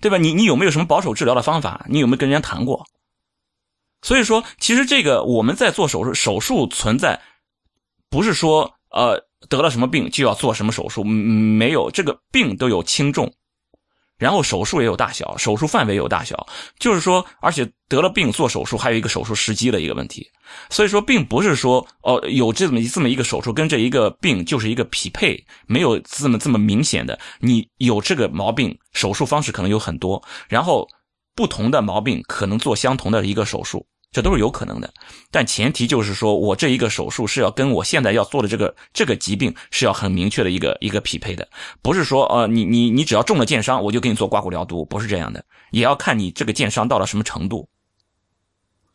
[0.00, 0.18] 对吧？
[0.18, 1.86] 你你有没有什么保守治疗的方法？
[1.88, 2.84] 你有没有跟人家谈过？
[4.02, 7.20] 所以说，其实这个我们在做手术，手术存在
[8.08, 13.32] 不是说呃得了什么病就要做什么手术，嗯没有这个病都有轻重，
[14.20, 16.46] 然后手术也有大小，手术范围有大小，
[16.78, 20.30] 就是说，而且得了病做手术还有一个手术时机的一个问题，
[20.68, 30.86] 所以说并不是说哦有这么这么一个手术跟这一个病就是一个匹配，没有这么这么明显的，你有这个毛病，手术方式可能有很多，然后
[31.34, 33.86] 不同的毛病可能做相同的一个手术。
[34.12, 34.92] 这都是有可能的，
[35.30, 41.48] 但前提就是说我这一个手术是要跟我现在要做的这个这个疾病是要很明确的一个一个匹配的，
[41.80, 47.68] 不是说呃你你你只要中了箭伤我就给你做刮骨疗毒，不是这样的，也要看你这个箭伤到了什么程度。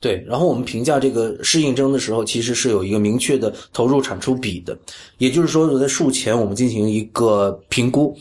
[0.02, 4.78] 对，然后我们评价这个适应症的时候，其实是有一个明确的投入产出比的，
[5.18, 8.16] 也就是说，在术前我们进行一个评估，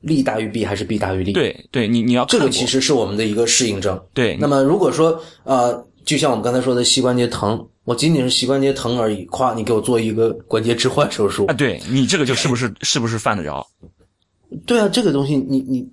[0.00, 4.00] 利大于弊还是弊大于利？，对对，你你要这个其实是我们的一个适应症。
[4.14, 13.66] 对那么如果说呃，就像我们刚才说的膝关节疼，我仅仅是膝关节疼而已，夸你给我做一个关节置换手术啊，，对你这个就是不是是不是犯得着？
[14.66, 15.86] 对啊，这个东西你你，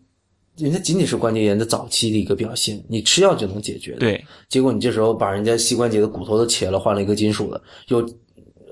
[0.57, 3.99] 人家仅仅是关节炎的早期的一个表现，你吃药就能解决的。
[3.99, 8.07] 对结果你这时候把人家膝关节的骨头都切了，换了一个金属的，又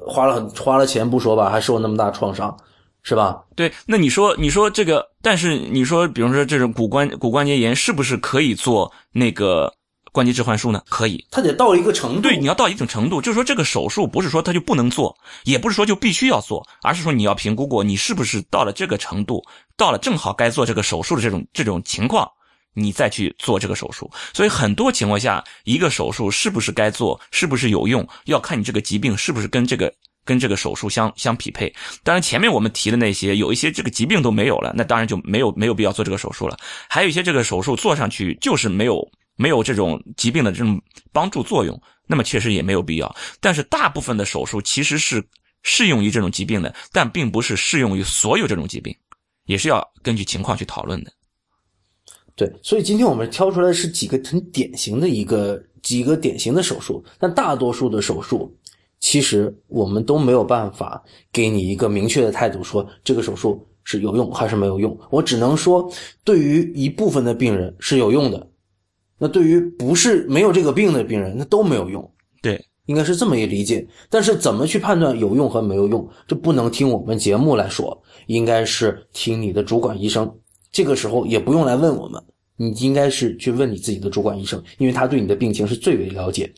[0.06, 2.56] 花了很花了钱不说吧，还受那么大创伤，
[3.04, 3.44] 是吧？
[3.56, 9.74] 对，那你说你说这个，但是你说，比如说这种骨关骨关节炎，是不是可以做那个
[10.12, 10.82] 关节置换术呢？
[10.90, 12.22] 可以，它得到一个程度。
[12.22, 19.44] 对，你要到一定程度，就是说这个手术不是说它就不能做，也不是说就必须要做，而是说你要评估过你是不是到了这个程度，
[19.76, 22.30] 到了正好该做这个手术的这种这种情况。
[22.76, 29.94] 你再去做这个手术，所以很多情况下，一个手术是不是该做，是不是有用，要看你这个疾病是不是跟这个
[30.26, 31.74] 跟这个手术相相匹配。
[32.04, 36.58] 当然，前面我们提的那些，有一些这个疾病都没有了，那当然就没有没有必要做这个手术了。
[36.90, 39.06] 还有一些这个手术做上去就是没有
[39.36, 43.16] 没有这种疾病的这种帮助作用，那么确实也没有必要。
[43.40, 45.24] 但是大部分的手术其实是
[45.64, 48.96] 适用于这种疾病的，但并不是适用于所有这种疾病，
[49.46, 51.12] 也是要根据情况去讨论的。
[52.36, 58.52] 对，所以今天我们挑出来是几个很典型的一个几个典型的手术，但大多数的手术，
[59.04, 64.98] 其实我们都没有办法给你一个明确的态度，说这个手术是有用还是没有用。
[65.10, 65.92] 我只能说，
[66.24, 68.48] 对于一部分的病人是有用的，
[69.18, 72.10] 那对于不是没有这个病的病人，那都没有用。
[72.42, 73.86] 对，应该是这么一理解。
[74.10, 80.34] 但是怎么去判断有用和没有用，这不能听我们节目来说，应该是听你的主管医生。
[80.72, 82.24] 这个时候也不用来问我们，
[82.56, 86.52] 你应该是去问你自己的主管医生，因为他对你的病情是最为了解，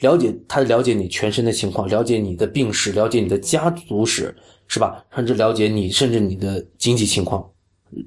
[0.00, 4.34] 了解他了解你全身的情况，了解你的病史，了解你的家族史，
[4.66, 5.04] 是吧？
[5.14, 7.46] 甚至了解你甚至你的经济情况，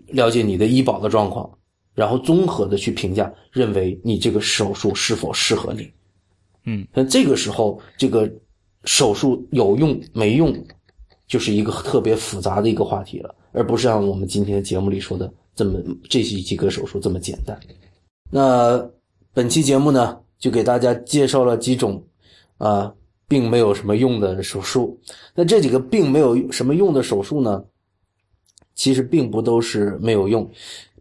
[0.08, 1.48] 了解你的医保的状况，
[1.94, 5.92] 然后综合的去评价，认为你这个手术是否适合你。
[6.66, 8.28] 嗯，那这个时候这个
[8.86, 10.52] 手术有用没用，
[11.28, 15.32] 就是一个特别复杂的一个话题了，而不是像我们今天节目里说的。
[15.56, 15.80] 这么
[16.10, 17.58] 这些几个手术这么简单，
[18.30, 18.90] 那
[19.34, 22.04] 本期节目呢，就给大家介绍了几种
[22.58, 22.94] 啊，
[23.28, 25.00] 并没有什么用的手术。
[25.34, 27.64] 那这几个并没有什么用的手术呢，
[28.76, 30.50] 其实并不都是没有用。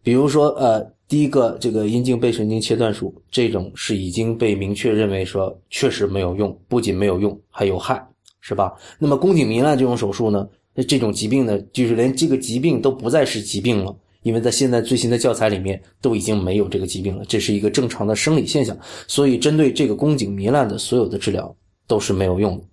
[0.03, 8.07] 比如说，呃，第一个这个阴茎背神经切断术，这种是已经被明确认为说确实没有用，不仅没有用，还有害，
[8.41, 8.73] 是吧？
[8.99, 13.97] 那么宫颈糜烂这种手术呢，那这种疾病呢，就是连这个疾病都不再是疾病了。
[14.25, 21.55] 因为在现在最新的教材里面都已经没有这个疾病了，这是一个正常的生理现象，所以针对这个宫颈糜烂的所有的治疗
[21.87, 22.65] 都是没有用的。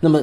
[0.00, 0.22] 那么，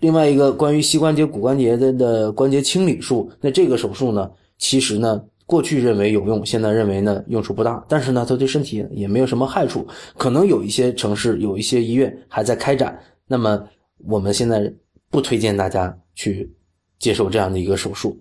[0.00, 9.86] 另外一个关于膝关节骨关节的的关节清理术，那这个手术呢，其实呢过去认为有用，现在认为呢用处不大，但是呢它对身体也没有什么害处，
[10.18, 12.98] 可能有一些城市有一些医院还在开展。
[13.28, 13.62] 那么
[14.06, 14.72] 我们现在
[15.08, 16.52] 不推荐大家去
[16.98, 18.20] 接受这样的一个手术。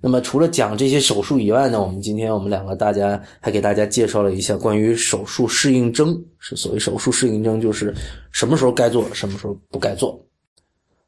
[0.00, 6.22] 那么除了讲这些手术以外呢，我们今天我们两个大家还给大家介绍了一下关于手术适应症。
[6.38, 7.92] 是所谓手术适应症，就是
[8.30, 10.20] 什么时候该做，什么时候不该做。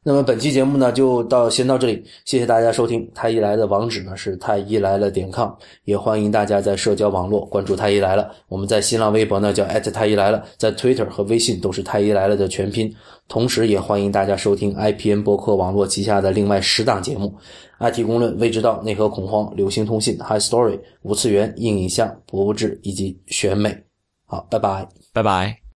[0.01, 3.09] 那么本期节目呢，就到先到这里，谢谢大家收听。
[3.13, 5.49] 太医来的网址呢是太医来了点 com，
[5.83, 8.31] 也欢迎大家在社交网络关注太医来了。
[8.47, 12.93] 我们在新浪微博呢叫太医来了，在 Twitter 和微信都是太医来了的全拼。
[13.27, 17.35] 同时，也欢迎大家收听 IPN 博客网络旗下的另外十档节目。
[17.79, 23.83] IT 公论、未知道、内核恐慌、流行通信、High Story、无次元、硬影像、博物志以及选美。
[24.25, 25.68] 好，拜拜，拜拜。